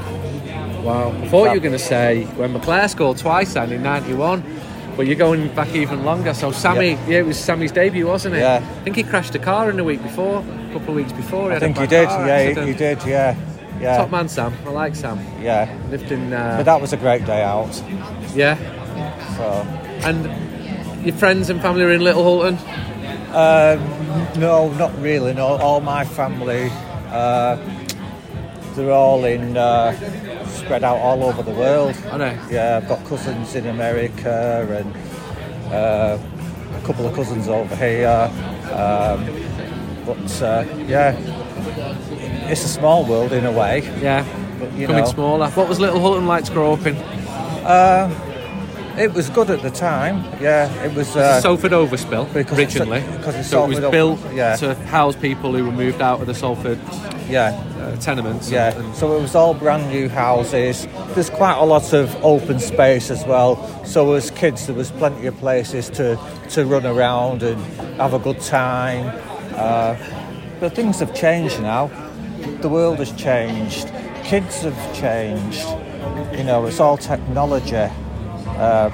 [0.83, 1.11] Wow.
[1.11, 4.43] I thought you were going to say when McClair scored twice then in 91,
[4.95, 6.33] but you're going back even longer.
[6.33, 7.19] So Sammy, yeah, Yeah.
[7.19, 8.39] it was Sammy's debut, wasn't it?
[8.39, 8.55] Yeah.
[8.63, 11.51] I think he crashed a car in the week before, a couple of weeks before.
[11.51, 12.09] I think he did.
[12.09, 13.03] Yeah, he, he did.
[13.05, 13.35] Yeah,
[13.79, 14.53] yeah, Top man, Sam.
[14.65, 15.19] I like Sam.
[15.41, 15.69] yeah.
[15.89, 16.33] Lived in.
[16.33, 17.81] Uh, But that was a great day out.
[18.35, 18.57] yeah.
[19.37, 19.65] So.
[20.07, 22.57] And your friends and family are in Little Hulton?
[23.33, 23.79] Um,
[24.39, 25.33] no, not really.
[25.33, 26.69] No, all my family,
[27.11, 27.57] uh,
[28.79, 29.93] they're all in, uh,
[30.47, 31.95] spread out all over the world.
[32.11, 32.47] I know.
[32.49, 38.31] Yeah, I've got cousins in America and uh, a couple of cousins over here.
[38.71, 39.25] Um,
[40.05, 41.15] but uh, yeah,
[42.49, 43.81] it's a small world in a way.
[44.01, 44.25] Yeah.
[44.59, 45.49] But, you Becoming know, smaller.
[45.51, 46.95] What was Little Hulton like to grow up in?
[48.97, 50.23] it was good at the time.
[50.41, 51.15] Yeah, it was.
[51.15, 53.01] Uh, a Salford overspill because it's- originally.
[53.17, 54.55] because it's so it was built yeah.
[54.57, 56.79] to house people who were moved out of the Salford
[57.29, 57.51] yeah.
[57.89, 58.49] Uh, tenements.
[58.49, 60.87] Yeah, And, so it was all brand new houses.
[61.13, 63.57] There's quite a lot of open space as well.
[63.85, 67.59] So as kids, there was plenty of places to, to run around and
[67.99, 69.07] have a good time.
[69.55, 69.95] Uh,
[70.59, 71.87] but things have changed now.
[72.61, 73.91] The world has changed.
[74.23, 75.67] Kids have changed.
[76.37, 77.75] You know, it's all technology.
[77.75, 78.89] Uh,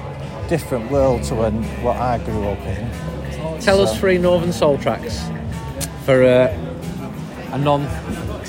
[0.48, 3.60] different world to when what I grew up in.
[3.60, 5.20] tell us three Northern Soul tracks
[6.04, 6.56] for uh,
[7.52, 7.58] a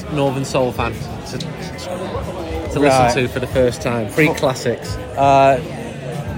[0.06, 3.14] non-Northern Soul fan to, to listen Right.
[3.16, 4.10] to for the first time.
[4.10, 4.96] Three classics.
[5.18, 5.60] Uh,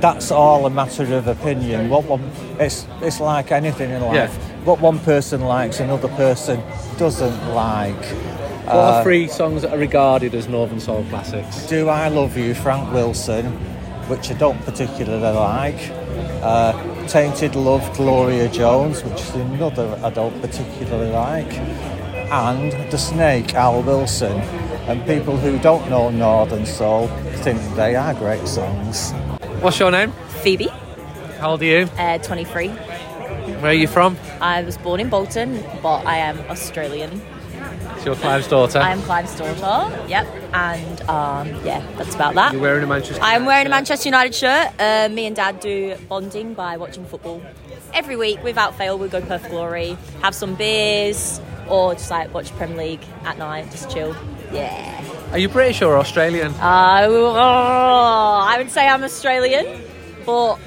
[0.02, 1.90] that's all a matter of opinion.
[1.90, 4.16] What one, it's it's like anything in life.
[4.16, 4.64] Yeah.
[4.64, 6.62] What one person likes, another person
[6.98, 8.06] doesn't like.
[8.66, 11.66] What are three songs that are regarded as Northern Soul classics?
[11.68, 13.46] Do I Love You, Frank Wilson,
[14.08, 15.92] which I don't particularly like.
[16.44, 16.74] Uh,
[17.08, 21.52] Tainted Love, Gloria Jones, which is another I don't particularly like.
[22.32, 24.40] And The Snake, Al Wilson.
[24.88, 27.08] And people who don't know Northern Soul
[27.44, 29.12] think they are great songs.
[29.62, 30.12] What's your name?
[30.44, 30.68] Phoebe,
[31.40, 31.90] How old are you?
[31.98, 32.70] uh, 23.
[32.70, 34.18] Where are you from?
[34.42, 37.22] I was born in Bolton, but I am Australian.
[37.96, 38.80] It's your Clive's daughter.
[38.80, 40.06] I am Clive's daughter.
[40.08, 42.54] Yep, and um, yeah, that's about that.
[42.54, 43.22] You're wearing a Manchester.
[43.22, 43.70] I'm wearing a.
[43.70, 44.70] Manchester United shirt.
[44.80, 47.42] Uh, me and Dad do bonding by watching football
[47.94, 48.98] every week without fail.
[48.98, 53.38] We go to Perth Glory, have some beers, or just like watch Premier League at
[53.38, 54.16] night, just chill.
[54.52, 55.04] Yeah.
[55.32, 56.52] Are you British or Australian?
[56.54, 59.82] Uh, oh, I would say I'm Australian,
[60.26, 60.58] but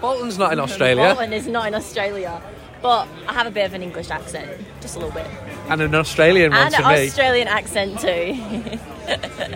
[0.00, 1.14] Bolton's not in Australia.
[1.14, 2.40] Bolton is not in Australia.
[2.82, 4.48] But I have a bit of an English accent,
[4.80, 5.26] just a little bit.
[5.68, 6.84] And an Australian one and an.
[6.84, 8.78] Australian accent too.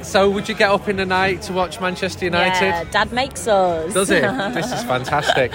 [0.03, 2.65] So would you get up in the night to watch Manchester United?
[2.67, 3.93] Yeah, Dad makes us.
[3.93, 4.23] Does it?
[4.55, 5.53] this is fantastic.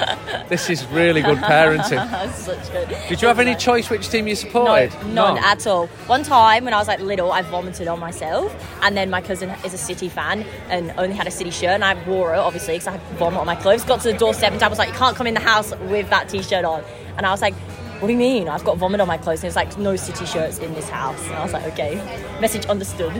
[0.49, 2.31] This is really good parenting.
[2.33, 2.89] Such good.
[3.09, 4.91] Did you have any choice which team you No, supported?
[5.07, 5.87] none at all.
[6.07, 9.49] One time when I was like little, I vomited on myself, and then my cousin
[9.65, 12.75] is a City fan and only had a City shirt, and I wore it obviously
[12.75, 13.83] because I had vomit on my clothes.
[13.83, 16.09] Got to the doorstep, and Dad was like, "You can't come in the house with
[16.09, 16.83] that T-shirt on,"
[17.17, 17.53] and I was like.
[17.99, 18.49] What do you mean?
[18.49, 19.39] I've got vomit on my clothes.
[19.39, 21.23] And it's like, no city shirts in this house.
[21.25, 21.95] And I was like, okay,
[22.41, 23.13] message understood.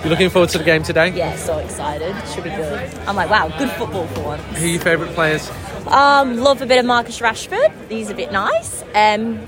[0.00, 1.10] You're looking forward to the game today?
[1.14, 2.14] Yeah, so excited.
[2.28, 2.94] Should be good.
[3.06, 4.42] I'm like, wow, good football for once.
[4.58, 5.50] Who are your favourite players?
[5.86, 7.72] Um, love a bit of Marcus Rashford.
[7.90, 8.82] He's a bit nice.
[8.94, 9.44] Um,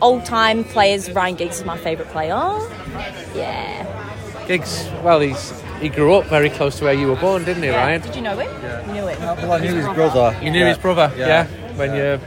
[0.00, 2.34] old time players, Ryan Giggs is my favourite player.
[3.34, 4.46] Yeah.
[4.46, 4.88] Giggs.
[5.02, 7.84] Well, he's he grew up very close to where you were born, didn't he, yeah.
[7.84, 8.00] Ryan?
[8.00, 8.86] Did you know him?
[8.86, 9.20] You knew him.
[9.20, 10.38] Well, I knew his brother.
[10.40, 11.46] You knew his brother, yeah.
[11.74, 12.20] when you're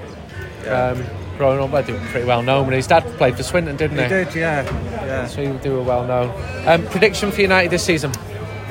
[0.68, 1.06] um,
[1.38, 2.66] growing up, I think pretty well known.
[2.66, 4.04] And his dad played for Swinton, didn't he?
[4.04, 4.64] He did, yeah.
[5.06, 5.28] yeah.
[5.28, 6.32] So you do a well known.
[6.68, 8.12] Um, prediction for United this season?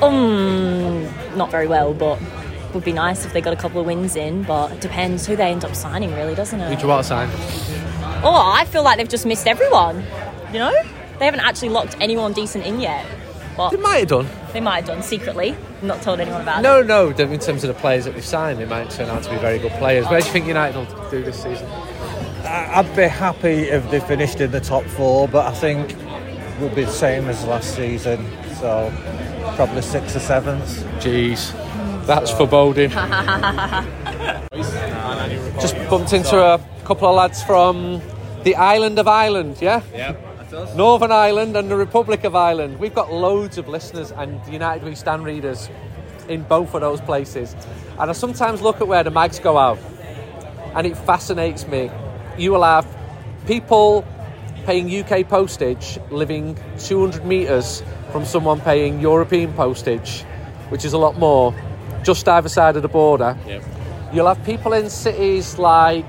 [0.01, 1.03] Um,
[1.37, 2.19] not very well, but
[2.73, 4.43] would be nice if they got a couple of wins in.
[4.43, 6.63] But it depends who they end up signing, really, doesn't it?
[6.65, 6.81] Who do it?
[6.81, 7.29] you want to sign?
[8.23, 10.03] Oh, I feel like they've just missed everyone.
[10.51, 10.73] You know,
[11.19, 13.05] they haven't actually locked anyone decent in yet.
[13.57, 14.27] But They might have done.
[14.51, 16.63] they might have done secretly, not told anyone about it.
[16.63, 17.09] No, no.
[17.11, 19.59] In terms of the players that they've signed, they might turn out to be very
[19.59, 20.05] good players.
[20.07, 21.65] Where do you think United will do this season?
[22.45, 25.95] I- I'd be happy if they finished in the top four, but I think
[26.59, 28.25] we'll be the same as last season.
[28.59, 28.91] So
[29.55, 30.83] probably six or seventh.
[30.99, 32.05] Jeez, hmm.
[32.05, 32.89] that's foreboding.
[35.59, 38.01] Just bumped into a couple of lads from
[38.43, 39.81] the island of Ireland, yeah?
[39.93, 40.15] Yeah.
[40.75, 42.79] Northern Ireland and the Republic of Ireland.
[42.79, 45.69] We've got loads of listeners and United We Stand readers
[46.29, 47.55] in both of those places.
[47.99, 49.79] And I sometimes look at where the mags go out
[50.75, 51.89] and it fascinates me.
[52.37, 52.85] You will have
[53.47, 54.05] people
[54.65, 60.23] paying UK postage living 200 metres from someone paying European postage,
[60.69, 61.53] which is a lot more,
[62.03, 63.37] just either side of the border.
[63.47, 63.63] Yep.
[64.13, 66.05] You'll have people in cities like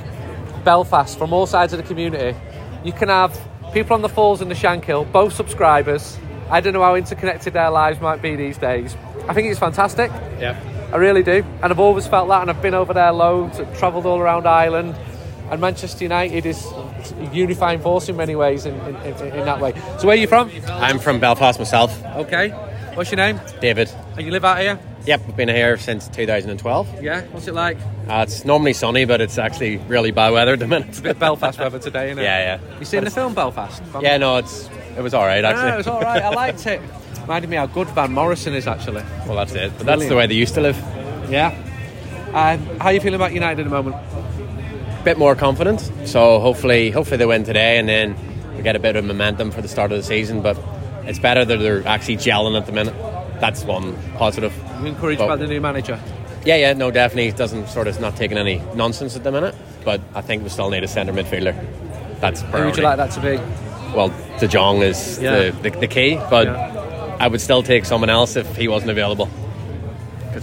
[0.64, 2.36] Belfast from all sides of the community.
[2.84, 3.38] You can have
[3.72, 6.18] people on the Falls and the Shankill, both subscribers.
[6.50, 8.96] I don't know how interconnected their lives might be these days.
[9.28, 10.10] I think it's fantastic.
[10.38, 10.58] Yeah.
[10.92, 11.44] I really do.
[11.62, 14.46] And I've always felt that, and I've been over there loads, I've travelled all around
[14.46, 14.96] Ireland.
[15.50, 19.72] And Manchester United is a unifying force in many ways in, in, in, that way.
[19.98, 20.50] So, where are you from?
[20.68, 22.50] I'm from Belfast myself, Okay.
[22.94, 23.38] What's your name?
[23.60, 23.90] David.
[24.16, 24.80] And you live out here?
[25.04, 27.02] Yep, I've been here since 2012.
[27.02, 27.20] Yeah.
[27.26, 27.76] What's it like?
[28.08, 30.88] Uh, it's normally sunny, but it's actually really bad weather at the minute.
[30.88, 32.22] It's a bit Belfast weather today, isn't it?
[32.22, 32.78] Yeah, yeah.
[32.78, 33.82] You seen the film Belfast?
[34.00, 35.72] Yeah, no, it's it was all right No, actually.
[35.72, 36.22] it was all right.
[36.22, 36.80] I liked it.
[37.20, 39.02] Reminded me how good Van Morrison is actually.
[39.26, 39.72] well, that's it.
[39.76, 40.76] But that's the way they used to live.
[41.28, 41.48] Yeah.
[42.28, 43.96] Um, how are you feeling about United at the moment?
[45.06, 45.80] Bit more confident.
[46.04, 48.16] So hopefully, hopefully they win today, and then
[48.56, 50.42] we get a bit of momentum for the start of the season.
[50.42, 50.58] But
[51.04, 52.94] it's better that they're actually gelling at the minute.
[53.40, 54.52] That's one positive.
[54.80, 55.98] You encouraged But- by the new manager?
[56.44, 59.54] Yeah, yeah, no, definitely doesn't sort of not taking any nonsense at the minute.
[59.84, 61.54] But I think we still need a centre midfielder.
[62.20, 63.38] That's Who would you like that to be?
[63.94, 65.36] Well, De Jong is Yeah.
[65.36, 67.16] the, the, the key, but Yeah.
[67.20, 69.28] I would still take someone else if he wasn't available.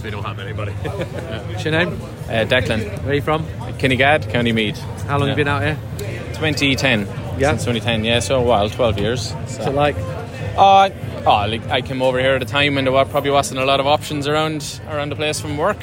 [0.04, 0.72] Because we don't have anybody.
[1.48, 1.94] What's your name?
[2.28, 3.44] Uh, Declan, Where are you from?
[3.78, 4.78] Kinnegad, County Meath.
[5.06, 5.30] How long Yeah.
[5.30, 5.78] have you been out here?
[6.34, 7.06] 2010.
[7.38, 7.50] Yeah.
[7.50, 9.32] Since 2010, yeah, so a while, 12 years.
[9.32, 9.70] What's So.
[9.70, 9.96] like?
[10.58, 10.90] Uh,
[11.26, 13.64] oh, like, I came over here at a time when there wa- probably wasn't a
[13.64, 15.82] lot of options around around the place from work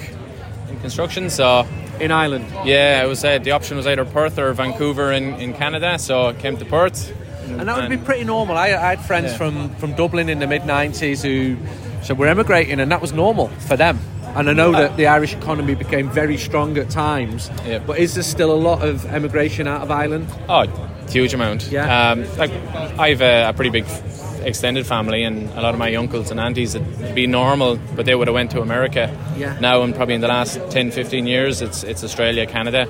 [0.70, 1.30] in construction.
[1.32, 1.66] So
[2.00, 2.46] In Ireland.
[2.64, 5.98] yeah, it was uh, the option was either Perth or Vancouver in, in Canada.
[5.98, 7.12] So I came to Perth.
[7.48, 8.56] And that would be pretty normal.
[8.56, 9.38] I, I had friends Yeah.
[9.38, 11.58] from, from Dublin in the mid 90s who
[12.02, 14.00] said we're emigrating, and that was normal for them.
[14.36, 17.50] And I know that the Irish economy became very strong at times.
[17.66, 17.80] Yeah.
[17.80, 20.28] But is there still a lot of emigration out of Ireland?
[20.48, 20.66] Oh,
[21.10, 21.68] huge amount.
[21.72, 22.12] Yeah.
[22.12, 22.52] Um, like
[23.00, 23.86] I've a, a pretty big
[24.44, 28.16] extended family, and a lot of my uncles and aunties it'd be normal, but they
[28.16, 29.16] would have went to America.
[29.38, 29.60] Yeah.
[29.60, 32.88] Now, and probably in the last 10, 15 years, it's it's Australia, Canada.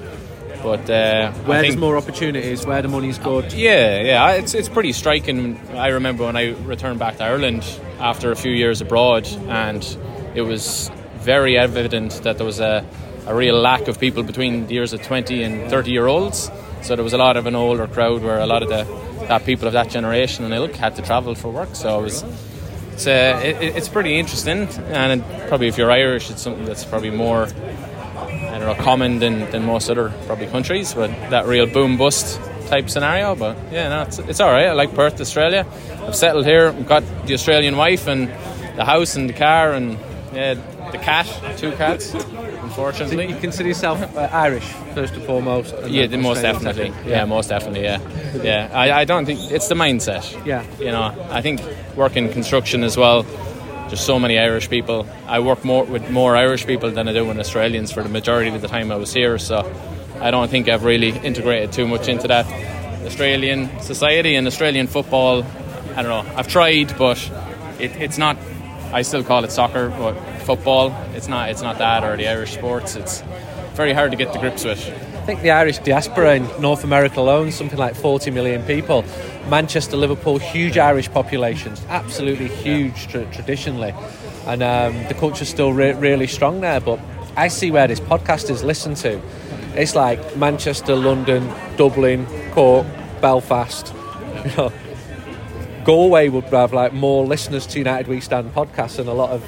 [0.63, 3.51] But uh, Where I there's more opportunities, where the money's good.
[3.51, 5.59] yeah, yeah, it's it's pretty striking.
[5.73, 7.63] I remember when I returned back to Ireland
[7.99, 9.83] after a few years abroad, and
[10.35, 12.85] it was very evident that there was a,
[13.27, 16.51] a real lack of people between the years of 20 and 30 year olds.
[16.81, 18.83] So there was a lot of an older crowd where a lot of the
[19.27, 21.75] that people of that generation and ilk had to travel for work.
[21.75, 22.23] So it was.
[22.93, 26.83] It's, uh, it, it's pretty interesting, and it, probably if you're Irish, it's something that's
[26.83, 27.47] probably more
[28.17, 32.39] I don't know, common than, than most other probably countries, but that real boom bust
[32.67, 33.33] type scenario.
[33.33, 34.67] But yeah, no, it's, it's all right.
[34.67, 35.65] I like Perth, Australia.
[36.05, 36.67] I've settled here.
[36.67, 38.27] I've got the Australian wife and
[38.75, 39.97] the house and the car and
[40.33, 40.55] yeah,
[40.91, 41.25] the cat,
[41.57, 42.19] two cats, So
[42.63, 43.27] unfortunately.
[43.29, 45.73] you consider yourself uh, Irish, first and foremost?
[45.73, 46.91] and Yeah, the most Australian definitely.
[46.93, 47.09] second?
[47.09, 47.25] Yeah.
[47.25, 47.83] most definitely.
[47.83, 47.99] Yeah,
[48.43, 48.69] yeah.
[48.73, 50.45] I, I don't think it's the mindset.
[50.45, 50.63] Yeah.
[50.79, 51.61] you know, I think
[51.95, 53.23] working construction as well.
[53.87, 55.05] There's so many Irish people.
[55.27, 58.49] I work more with more Irish people than I do with Australians for the majority
[58.49, 59.37] of the time I was here.
[59.37, 59.69] So
[60.21, 62.45] I don't think I've really integrated too much into that
[63.05, 65.43] Australian society and Australian football.
[65.95, 66.25] I don't know.
[66.37, 67.17] I've tried, but
[67.79, 68.37] it, it's not.
[68.93, 70.95] I still call it soccer, but football.
[71.13, 71.49] It's not.
[71.49, 72.95] It's not that or the Irish sports.
[72.95, 73.21] It's
[73.73, 74.79] very hard to get to grips with.
[75.21, 79.05] I think the Irish diaspora in North America alone, something like 40 million people.
[79.49, 83.93] Manchester, Liverpool, huge Irish populations, absolutely huge tra- traditionally.
[84.47, 86.79] And um, the culture's still re- really strong there.
[86.79, 86.99] But
[87.37, 89.21] I see where this podcast is listened to.
[89.75, 92.85] It's like Manchester, London, Dublin, Cork,
[93.21, 93.93] Belfast.
[94.41, 94.73] You know,
[95.83, 99.43] Galway would have like more listeners to United We Stand podcast than a lot of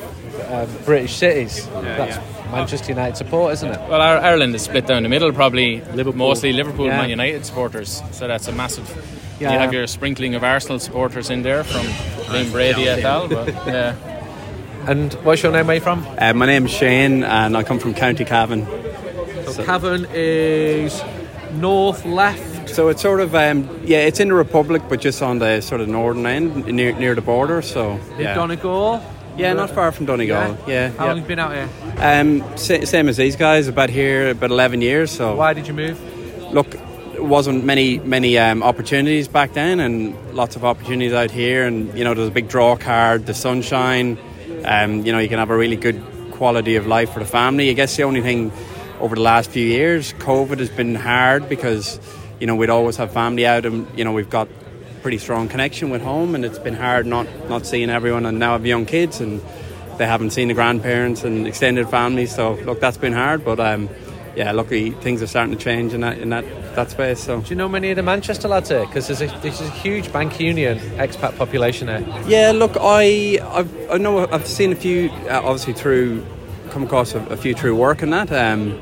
[0.49, 1.67] um, British cities.
[1.67, 2.17] That's
[2.51, 3.79] Manchester United support, isn't it?
[3.89, 6.13] Well, our, Ireland is split down the middle, probably Liverpool.
[6.13, 6.97] mostly Liverpool, Yeah.
[6.97, 8.01] Man United supporters.
[8.11, 8.87] So that's a massive.
[9.39, 9.53] Yeah.
[9.53, 11.85] You have your sprinkling of Arsenal supporters in there from
[12.27, 13.27] Liam Brady et al.
[13.27, 13.95] But yeah,
[14.87, 15.65] And what's your name?
[15.67, 16.05] Where you from?
[16.17, 18.65] Uh, my name's Shane and I come from County Cavan.
[19.51, 21.01] So Cavan is
[21.53, 22.69] north left.
[22.69, 25.81] So it's sort of, um, yeah, it's in the Republic, but just on the sort
[25.81, 27.61] of northern end, near near the border.
[27.61, 28.33] So, In yeah.
[28.35, 29.03] Donegal.
[29.37, 30.57] Yeah, not far from Donegal.
[30.67, 30.89] Yeah.
[30.89, 31.05] How yeah.
[31.05, 31.69] long have you been out here?
[31.97, 35.11] Um, sa- same as these guys, about here, about 11 years.
[35.11, 35.99] So, Why did you move?
[36.53, 36.75] look,
[37.17, 41.65] wasn't many many um, opportunities back then, and lots of opportunities out here.
[41.65, 44.17] And you know, there's a big draw card, the sunshine.
[44.65, 47.69] Um, you know, you can have a really good quality of life for the family.
[47.69, 48.51] I guess the only thing
[48.99, 51.99] over the last few years, COVID has been hard because
[52.39, 54.47] you know we'd always have family out, and you know we've got
[55.03, 58.25] pretty strong connection with home, and it's been hard not not seeing everyone.
[58.25, 59.39] And now I have young kids, and
[59.97, 62.33] they haven't seen the grandparents and extended families.
[62.33, 63.59] So look, that's been hard, but.
[63.59, 63.89] Um,
[64.35, 66.43] yeah, luckily things are starting to change in that in that,
[66.75, 67.19] that space.
[67.19, 68.85] So Do you know many of the Manchester lads here?
[68.85, 72.03] Because there's a, there's a huge Bank Union expat population here.
[72.27, 76.25] Yeah, look, I I've, I know I've seen a few, uh, obviously through,
[76.71, 78.31] come across a, a few through work and that.
[78.31, 78.81] Um,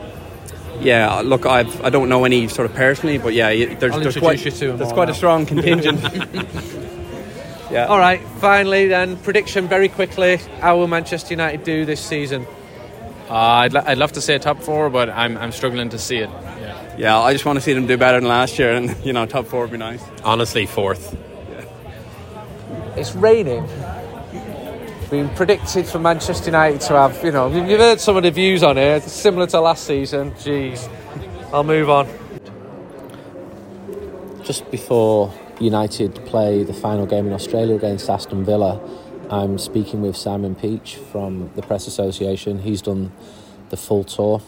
[0.82, 4.18] yeah, look, I've I don't know any sort of personally, but yeah, there's I'll there's
[4.18, 6.02] quite you to 'em there's quite a strong contingent.
[7.72, 7.86] yeah.
[7.86, 10.38] All right, finally then, prediction very quickly.
[10.60, 12.46] How will Manchester United do this season?
[13.30, 16.18] uh, I'd, lo- I'd love to say top four, but I'm, I'm struggling to see
[16.18, 16.30] it.
[16.30, 16.96] Yeah.
[16.98, 19.26] Yeah, I just want to see them do better than last year, and you know,
[19.26, 20.04] top four would be nice.
[20.24, 21.16] Honestly, fourth.
[21.50, 21.64] Yeah.
[22.98, 23.66] It's raining.
[25.12, 28.64] Been predicted for Manchester United to have, you know, you've heard some of the views
[28.64, 30.32] on it, similar to last season.
[30.36, 30.90] Jeez,
[31.52, 32.08] I'll move on.
[34.42, 38.80] Just before United play the final game in Australia against Aston Villa,
[39.30, 42.60] I'm speaking with Simon Peach from the Press Association.
[42.60, 43.12] He's done
[43.70, 44.42] the full tour.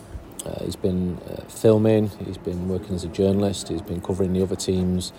[0.46, 4.42] Uh, he's been uh, filming, he's been working as a journalist, he's been covering the
[4.42, 5.12] other teams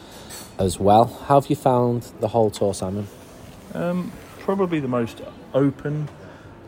[0.59, 1.04] as well.
[1.26, 3.09] How have you found the whole tour, Simon?
[3.74, 4.11] Um,
[4.44, 5.22] probably the most
[5.54, 6.07] open,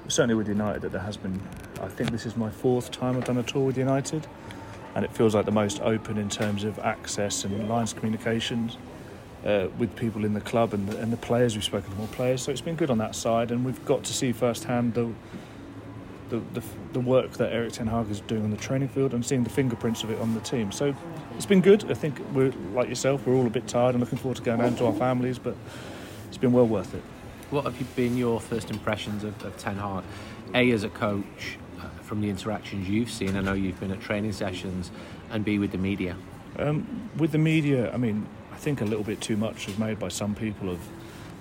[0.08, 1.38] certainly with United, that there has been.
[1.82, 4.26] I think this is my fourth time I've done a tour with United,
[4.94, 8.78] and it feels like the most open in terms of access and lines of communications
[9.44, 11.54] uh, with people in the club and the, and the players.
[11.54, 14.04] We've spoken to more players, so it's been good on that side, and we've got
[14.04, 15.12] to see firsthand the.
[16.28, 16.62] The, the,
[16.92, 19.50] the work that Erik Ten Hag is doing on the training field and seeing the
[19.50, 20.72] fingerprints of it on the team.
[20.72, 20.92] So
[21.36, 21.88] it's been good.
[21.88, 23.24] I think we're like yourself.
[23.24, 25.54] We're all a bit tired and looking forward to going home to our families, but
[26.26, 27.02] it's been well worth it.
[27.50, 30.02] What have you been your first impressions of, of Ten Hag?
[30.54, 34.00] A, as a coach, uh, from the interactions you've seen, I know you've been at
[34.00, 34.90] training sessions,
[35.30, 36.16] and B, with the media.
[36.58, 39.98] Um, with the media, I mean, I think a little bit too much was made
[39.98, 40.80] by some people of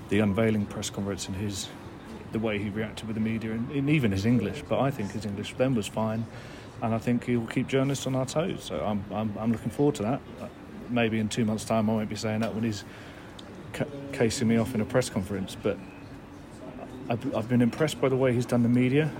[0.10, 1.70] the unveiling press conference and his
[2.32, 4.62] the way he reacted with the media and, and even his English.
[4.68, 6.26] But I think his English then was fine,
[6.84, 8.64] and I think he will keep journalists on our toes.
[8.64, 10.22] So I'm I'm, I'm looking forward to that.
[10.40, 10.48] Uh,
[10.88, 12.84] Maybe in two months' time, I won't be saying that when he's
[13.74, 15.80] ca- casing me off in a press conference, but.
[17.10, 19.12] I've, I've been impressed by the way he's done the media.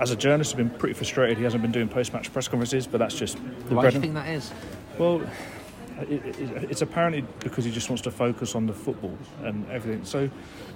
[0.00, 2.98] As a journalist, I've been pretty frustrated he hasn't been doing post-match press conferences, but
[2.98, 3.36] that's just
[3.68, 4.52] the Why bread do you think that is?
[4.98, 5.22] well,
[6.00, 10.04] it, it, it's apparently because he just wants to focus on the football and everything.
[10.04, 10.28] So,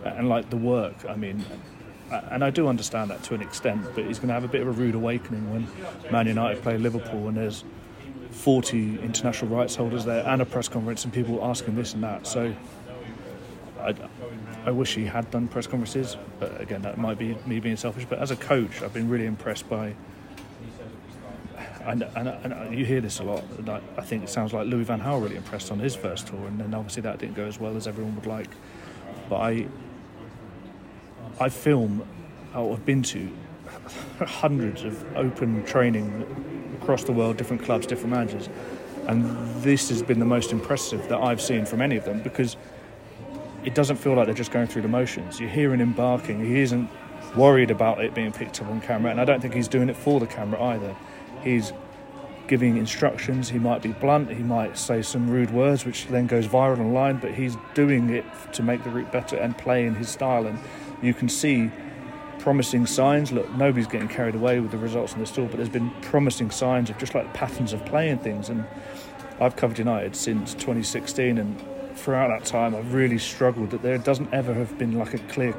[0.05, 1.05] and like the work.
[1.09, 1.45] I mean,
[2.11, 4.63] and I do understand that to an extent, but he's going to have a bit
[4.63, 5.67] of a rude awakening when
[6.11, 7.65] Man United play Liverpool and there's
[8.31, 12.27] 40 international rights holders there and a press conference and people asking this and that.
[12.27, 12.55] So,
[13.81, 13.95] I,
[14.69, 18.05] I wish he had done press conferences, but again, that might be me being selfish.
[18.05, 19.95] But as a coach, I've been really impressed by
[21.87, 23.43] and, and, and you hear this a lot.
[23.97, 26.61] I think it sounds like Louis Van Gaal really impressed on his first tour, and
[26.61, 28.51] then obviously that didn't go as well as everyone would like.
[29.31, 29.69] But I,
[31.41, 32.07] I film,
[32.55, 33.27] I've been to
[34.21, 38.51] hundreds of open training across the world, different clubs, different managers,
[39.07, 42.59] and this has been the most impressive that I've seen from any of them because
[43.69, 45.39] it doesn't feel like they're just going through the motions.
[45.39, 46.43] You're hearing him barking.
[46.43, 46.89] He isn't
[47.37, 49.97] worried about it being picked up on camera, and I don't think he's doing it
[49.97, 50.97] for the camera either.
[51.45, 51.75] He's
[52.47, 53.51] giving instructions.
[53.51, 54.31] He might be blunt.
[54.31, 57.19] He might say some rude words, which then goes viral online.
[57.19, 60.47] But he's doing it to make the route better and play in his style.
[60.47, 60.59] And
[61.03, 61.71] you can see
[62.39, 63.33] promising signs.
[63.33, 66.51] Look, nobody's getting carried away with the results on the store, but there's been promising
[66.51, 68.49] signs of just like patterns of play and things.
[68.49, 68.65] And
[69.39, 71.63] I've covered United since 2016, and
[71.99, 75.55] throughout that time, I've really struggled that there doesn't ever have been like a clear,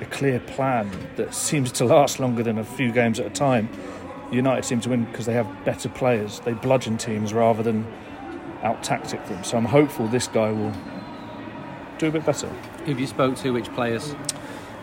[0.00, 3.68] a clear plan that seems to last longer than a few games at a time.
[4.32, 6.40] United seem to win because they have better players.
[6.40, 7.86] They bludgeon teams rather than
[8.62, 9.42] out tactic them.
[9.44, 10.72] So I'm hopeful this guy will
[11.98, 12.48] do a bit better.
[12.48, 13.52] Who have you spoke to?
[13.52, 14.14] Which players?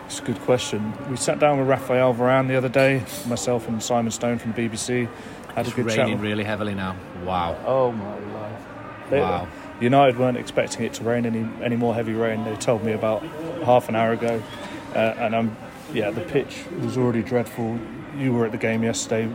[0.06, 0.92] It's a good question.
[1.10, 4.68] We sat down with Raphael Varane the other day, myself and Simon Stone from the
[4.68, 5.08] BBC.
[5.54, 6.96] Had It's a good raining with- really heavily now.
[7.24, 7.56] Wow.
[7.66, 8.62] Oh my life!
[9.10, 9.46] They- Wow.
[9.80, 12.44] United weren't expecting it to rain any any more heavy rain.
[12.44, 13.22] They told me about
[13.64, 14.42] half an hour ago,
[14.94, 15.56] uh, and I'm
[15.92, 16.10] yeah.
[16.10, 17.78] The pitch was already dreadful.
[18.16, 19.32] You were at the game yesterday.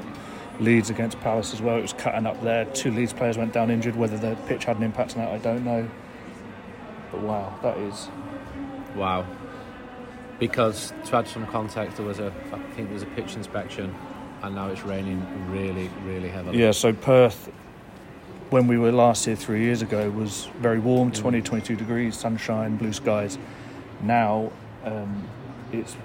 [0.59, 1.77] Leeds against Palace as well.
[1.77, 2.65] It was cutting up there.
[2.65, 3.95] Two Leeds players went down injured.
[3.95, 5.89] Whether the pitch had an impact on that, I don't know.
[7.11, 8.09] But wow, that is
[8.95, 9.25] Wow.
[10.39, 13.93] Because to add some context, there was a I think there was a pitch inspection,
[14.41, 16.61] and now it's raining really, really heavily.
[16.61, 17.51] Yeah, so Perth,
[18.50, 22.78] when we were last here three years ago, was very warm 20, 22 degrees, sunshine,
[22.78, 23.38] blue skies.
[24.02, 24.52] Now,
[24.84, 25.28] um,
[25.72, 25.95] it's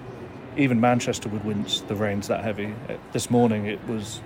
[0.56, 2.74] even Manchester would wince, the rain's that heavy.
[2.88, 4.20] Uh, This morning it was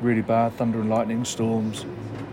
[0.00, 1.84] really bad, thunder and lightning, storms.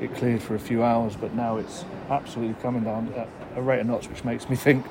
[0.01, 3.79] It cleared for a few hours, but now it's absolutely coming down at a rate
[3.79, 4.85] of knots, which makes me think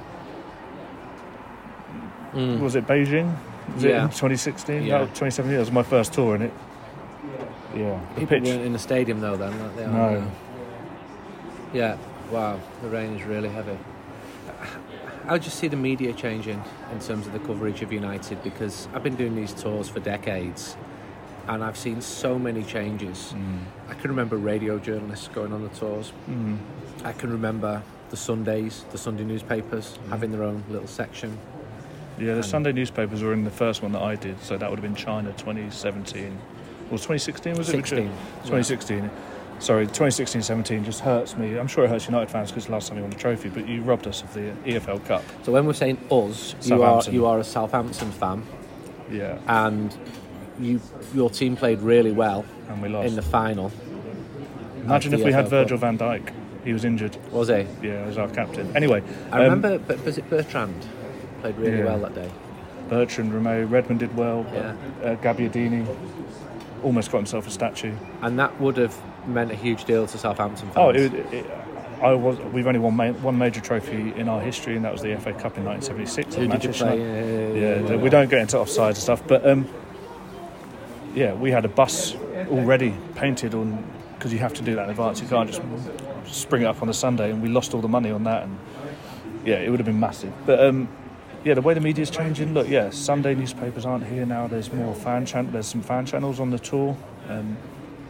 [2.34, 3.30] was it Beijing?
[3.74, 4.04] Was it Yeah.
[4.04, 4.84] in 2016?
[4.84, 4.98] Yeah.
[5.00, 5.52] No, 2017.
[5.54, 6.52] That was my first tour, and it.
[7.74, 8.44] Yeah, People pitch.
[8.44, 9.58] weren't in the stadium though then.
[9.58, 9.86] weren't they?
[9.86, 10.30] No.
[11.72, 11.96] Yeah.
[12.30, 12.60] Wow.
[12.82, 13.78] The rain is really heavy.
[15.26, 16.62] How do you see the media changing
[16.92, 18.42] in terms of the coverage of United?
[18.42, 20.76] Because I've been doing these tours for decades,
[21.46, 23.34] and I've seen so many changes.
[23.88, 26.12] I can remember radio journalists going on the tours.
[26.28, 26.58] Mm.
[27.04, 30.10] I can remember the Sundays, the Sunday newspapers Mm.
[30.10, 31.38] having their own little section.
[32.18, 34.68] Yeah, the And- Sunday newspapers were in the first one that I did, so that
[34.68, 36.36] would have been China 2017.
[36.92, 37.72] Or 2016, was it?
[37.72, 38.04] 16,
[38.44, 39.10] 2016.
[39.60, 41.56] Sorry, 2016 17 just hurts me.
[41.58, 43.80] I'm sure it hurts United fans because last time you won the trophy, but you
[43.80, 45.22] robbed us of the EFL Cup.
[45.44, 48.42] So when we're saying us, you are you are a Southampton fan,
[49.10, 49.38] Yeah.
[49.46, 49.96] and
[50.60, 50.80] you
[51.14, 53.08] your team played really well And we lost.
[53.08, 53.72] in the final.
[54.84, 55.96] Imagine if we had Virgil Cup.
[55.96, 56.32] van Dijk.
[56.64, 57.16] He was injured.
[57.30, 57.66] Was he?
[57.82, 58.76] Yeah, as our captain.
[58.76, 60.84] Anyway, I um, remember, but was it Bertrand
[61.40, 61.84] played really Yeah.
[61.86, 62.30] well that day?
[62.88, 64.46] Bertrand, Romeu, Redmond did well.
[64.52, 64.74] Yeah.
[65.02, 65.86] Uh, Gabbiadini
[66.82, 67.94] almost got himself a statue.
[68.22, 70.76] And that would have meant a huge deal to Southampton fans.
[70.76, 71.46] Oh, it, it,
[72.02, 72.38] I was.
[72.52, 75.32] We've only won ma- one major trophy in our history, and that was the FA
[75.32, 76.34] Cup in 1976.
[76.34, 76.98] Who did you play?
[76.98, 79.68] Yeah, yeah, Yeah, yeah, we don't get into offsides and stuff, but um,
[81.14, 82.16] yeah, we had a bus
[82.50, 85.20] already painted on because you have to do that in advance.
[85.20, 85.62] You can't just
[86.26, 88.58] spring it up on a Sunday, and we lost all the money on that, and
[89.44, 90.32] yeah, it would have been massive.
[90.44, 90.88] But um,
[91.44, 92.54] yeah, the way the media's changing.
[92.54, 94.46] Look, yeah, Sunday newspapers aren't here now.
[94.46, 96.96] There's more fan chan- There's some fan channels on the tour.
[97.28, 97.56] Um,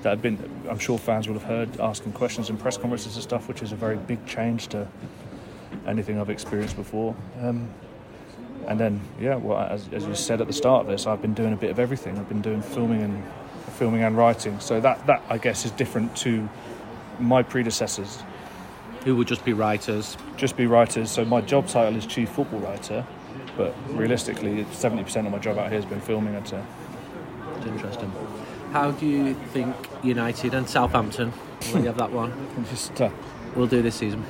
[0.02, 3.22] that have been, I'm sure fans will have heard asking questions in press conferences and
[3.22, 4.86] stuff, which is a very big change to
[5.86, 7.14] anything I've experienced before.
[7.40, 7.70] Um,
[8.66, 11.34] and then, yeah, well, as, as you said at the start of this, I've been
[11.34, 12.18] doing a bit of everything.
[12.18, 13.24] I've been doing filming and
[13.74, 14.58] filming and writing.
[14.60, 16.48] So that, that I guess, is different to
[17.18, 18.22] my predecessors.
[19.04, 20.16] Who would just be writers?
[20.36, 21.10] Just be writers.
[21.10, 23.04] So my job title is chief football writer,
[23.56, 26.34] but realistically, 70% of my job out here has been filming.
[26.36, 26.62] I'd say.
[27.56, 28.12] It's interesting.
[28.72, 31.32] How do you think United and Southampton,
[31.72, 32.32] will you have that one,
[32.70, 33.10] Just, uh,
[33.54, 34.24] will do this season?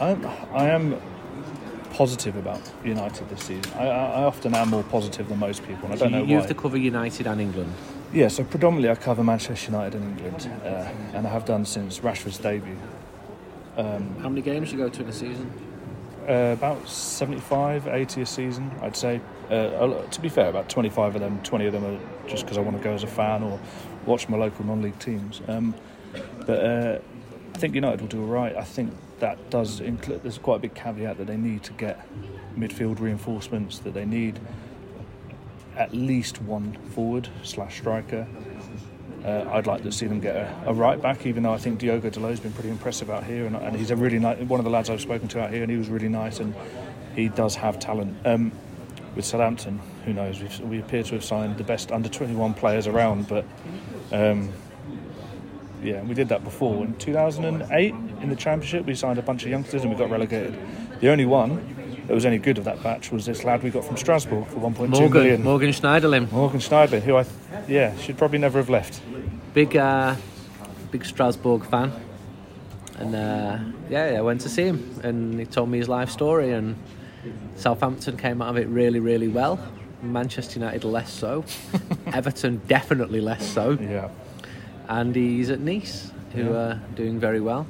[0.00, 1.00] I'm, I am
[1.92, 3.72] positive about United this season.
[3.74, 6.34] I, I often am more positive than most people, and I don't know you, you
[6.34, 6.40] why.
[6.42, 7.72] have to cover United and England.
[8.12, 10.68] Yeah, so predominantly I cover Manchester United and England, uh,
[11.14, 12.76] and I have done since Rashford's debut.
[13.76, 15.50] Um, How many games do you go to in a season?
[16.28, 19.20] Uh, about 75, 80 a season, I'd say.
[19.50, 22.60] Uh, to be fair, about 25 of them, 20 of them are just because I
[22.60, 23.60] want to go as a fan or
[24.04, 25.40] watch my local non-league teams.
[25.46, 25.74] Um,
[26.46, 26.98] but uh,
[27.54, 28.56] I think United will do all right.
[28.56, 30.22] I think that does include.
[30.22, 32.06] There's quite a big caveat that they need to get
[32.56, 33.78] midfield reinforcements.
[33.78, 34.40] That they need
[35.76, 38.26] at least one forward slash striker.
[39.26, 41.80] Uh, I'd like to see them get a, a right back, even though I think
[41.80, 44.64] Diogo Dalot's been pretty impressive out here, and, and he's a really nice, one of
[44.64, 46.54] the lads I've spoken to out here, and he was really nice, and
[47.16, 48.16] he does have talent.
[48.24, 48.52] Um,
[49.16, 50.40] with Southampton, who knows?
[50.40, 53.44] We've, we appear to have signed the best under 21 players around, but
[54.12, 54.52] um,
[55.82, 56.84] yeah, we did that before.
[56.84, 60.54] In 2008, in the Championship, we signed a bunch of youngsters and we got relegated.
[61.00, 63.84] The only one that was any good of that batch was this lad we got
[63.84, 65.42] from Strasbourg for 1.2 Morgan, million.
[65.42, 66.30] Morgan Schneiderlin.
[66.30, 67.24] Morgan Schneidlin, who I,
[67.66, 69.00] yeah, should probably never have left.
[69.56, 70.14] Big, uh,
[70.90, 71.90] big Strasbourg fan.
[72.98, 76.10] And uh, yeah, yeah, I went to see him, and he told me his life
[76.10, 76.50] story.
[76.52, 76.76] And
[77.56, 79.58] Southampton came out of it really, really well.
[80.02, 81.42] Manchester United less so.
[82.12, 83.78] Everton definitely less so.
[83.80, 84.10] Yeah.
[84.90, 86.50] And he's at Nice, who Yeah.
[86.58, 87.66] are doing very well.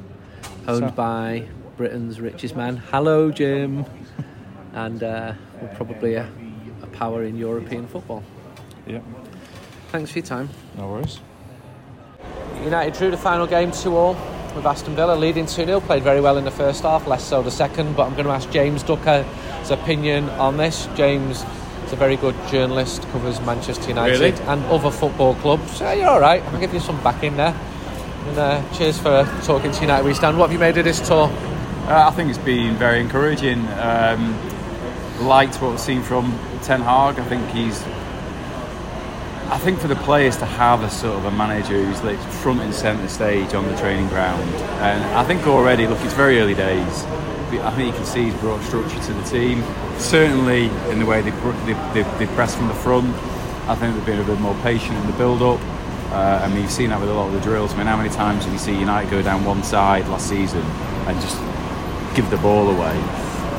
[0.66, 2.78] Owned So- by Britain's richest man.
[2.90, 3.84] Hello, Jim.
[4.74, 6.28] and uh, we're probably a,
[6.82, 8.24] a power in European football.
[8.88, 9.02] Yeah.
[9.92, 10.48] Thanks for your time.
[10.76, 11.20] No worries.
[12.64, 14.14] United drew the final game 2 all
[14.54, 15.80] with Aston Villa leading 2 0.
[15.80, 17.94] Played very well in the first half, less so the second.
[17.96, 20.88] But I'm going to ask James Ducker's opinion on this.
[20.96, 21.44] James
[21.86, 24.32] is a very good journalist, covers Manchester United Really?
[24.48, 25.80] and other football clubs.
[25.80, 26.42] Yeah, you're alright.
[26.44, 27.54] I'll give you some back in there.
[28.28, 30.36] And uh, cheers for talking to United We Stand.
[30.38, 31.28] What have you made of this tour?
[31.86, 33.64] Uh, I think it's been very encouraging.
[33.78, 34.36] Um,
[35.20, 37.18] liked what we've seen from Ten Hag.
[37.20, 37.84] I think he's.
[39.48, 42.60] I think for the players to have a sort of a manager who's like front
[42.60, 44.42] and centre stage on the training ground,
[44.82, 47.04] and I think already, look, it's very early days.
[47.62, 49.62] I think you can see he's brought structure to the team.
[49.98, 53.14] Certainly in the way they they, they, they press from the front.
[53.68, 55.60] I think they've been a bit more patient in the build-up.
[56.10, 57.72] Uh, I mean, you've seen that with a lot of the drills.
[57.72, 60.62] I mean, how many times did you see United go down one side last season
[61.06, 61.36] and just
[62.16, 62.94] give the ball away?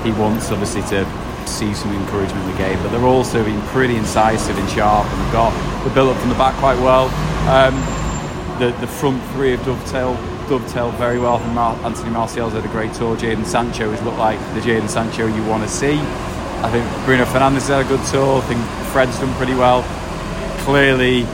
[0.04, 1.06] He wants obviously to
[1.48, 5.22] see some encouragement in the game, but they're also being pretty incisive and sharp, and
[5.22, 7.08] they've got the build up from the back quite well.
[7.50, 7.76] Um,
[8.60, 10.18] the the front three have dovetailed
[10.48, 11.38] dovetailed very well.
[11.86, 13.16] Anthony Martial's had a great tour.
[13.16, 16.00] Jadon Sancho has looked like the Jadon Sancho you want to see.
[16.64, 18.42] I think Bruno Fernandes had a good tour.
[18.42, 19.84] I think Fred's done pretty well.
[20.66, 21.26] Clearly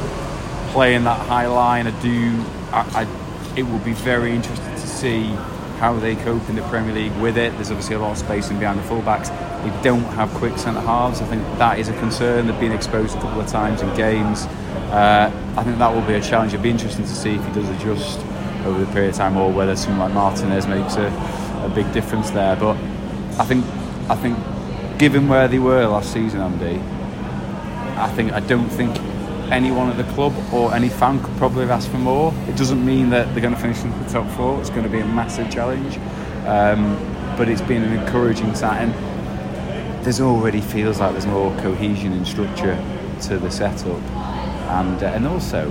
[0.72, 2.44] playing that high line, I do.
[2.72, 5.38] I, I, it will be very interesting to see
[5.84, 7.52] how they cope in the Premier League with it.
[7.56, 9.28] There's obviously a lot of space in behind the fullbacks.
[9.64, 11.20] They don't have quick centre halves.
[11.20, 12.48] I think that is a concern.
[12.48, 14.46] They've been exposed a couple of times in games.
[14.94, 16.54] Uh, I think that will be a challenge.
[16.54, 18.20] It'll be interesting to see if he does adjust
[18.66, 21.08] over the period of time, or whether someone like Martinez makes a,
[21.66, 22.56] a big difference there.
[22.56, 22.78] But
[23.38, 23.66] I think,
[24.10, 24.38] I think,
[24.98, 26.80] given where they were last season, Andy,
[28.00, 28.96] I think I don't think
[29.54, 32.34] anyone at the club or any fan could probably have asked for more.
[32.48, 34.60] It doesn't mean that they're going to finish in the top four.
[34.60, 35.98] It's going to be a massive challenge,
[36.48, 36.98] um,
[37.38, 38.90] but it's been an encouraging sign.
[38.90, 42.76] And there's already feels like there's more cohesion and structure
[43.28, 44.02] to the setup,
[44.80, 45.70] and uh, and also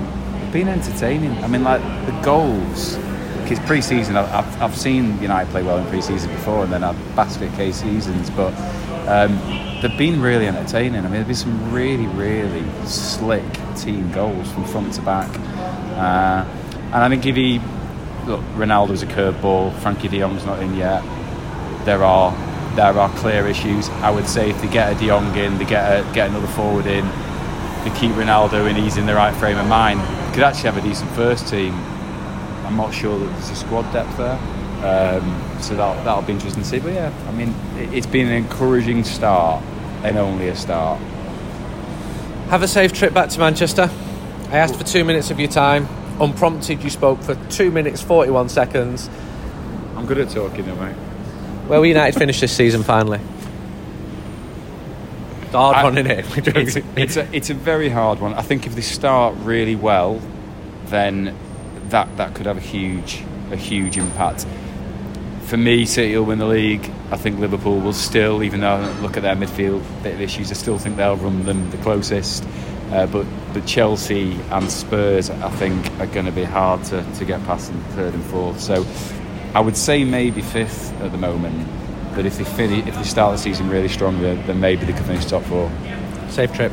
[0.52, 1.32] been entertaining.
[1.42, 2.96] I mean, like the goals.
[3.50, 4.16] It's pre-season.
[4.16, 8.30] I've, I've, seen United play well in pre-season before, and then I've basket case seasons,
[8.30, 8.52] but.
[9.08, 9.36] Um,
[9.82, 11.00] they've been really entertaining.
[11.00, 13.42] I mean, there've been some really, really slick
[13.76, 15.28] team goals from front to back.
[15.98, 16.46] Uh,
[16.92, 17.60] and I think if he
[18.26, 19.72] look, Ronaldo's a curveball.
[19.78, 21.02] Frenkie De Jong's not in yet.
[21.84, 22.32] There are
[22.76, 23.88] there are clear issues.
[23.90, 26.46] I would say if they get a De Jong in, they get a, get another
[26.46, 27.04] forward in,
[27.84, 30.00] they keep Ronaldo and he's in the right frame of mind.
[30.32, 31.74] Could actually have a decent first team.
[32.72, 34.38] I'm not sure that there's a squad depth there.
[34.82, 36.78] Um, so that, that'll be interesting to see.
[36.78, 39.62] But yeah, I mean, it, it's been an encouraging start
[40.02, 40.98] and only a start.
[42.48, 43.90] Have a safe trip back to Manchester.
[44.48, 45.86] I asked for two minutes of your time.
[46.18, 49.10] Unprompted, you spoke for two minutes, 41 seconds.
[49.94, 50.94] I'm good at talking, though, mate.
[51.68, 53.20] Where will United finish this season finally?
[55.50, 56.46] Hard I- one, isn't it?
[56.56, 58.32] It's, it's, a, it's a very hard one.
[58.32, 60.22] I think if they start really well,
[60.86, 61.36] then
[61.92, 64.46] that that could have a huge a huge impact.
[65.44, 66.90] For me, City will win the league.
[67.10, 70.50] I think Liverpool will still, even though I look at their midfield bit of issues,
[70.50, 72.44] I still think they'll run them the closest.
[72.90, 77.24] Uh, but but Chelsea and Spurs, I think, are going to be hard to, to
[77.24, 78.60] get past in third and fourth.
[78.60, 78.86] So
[79.54, 81.68] I would say maybe fifth at the moment.
[82.14, 85.06] But if they finish, if they start the season really strongly, then maybe they could
[85.06, 85.70] finish top four.
[86.28, 86.72] Safe trip.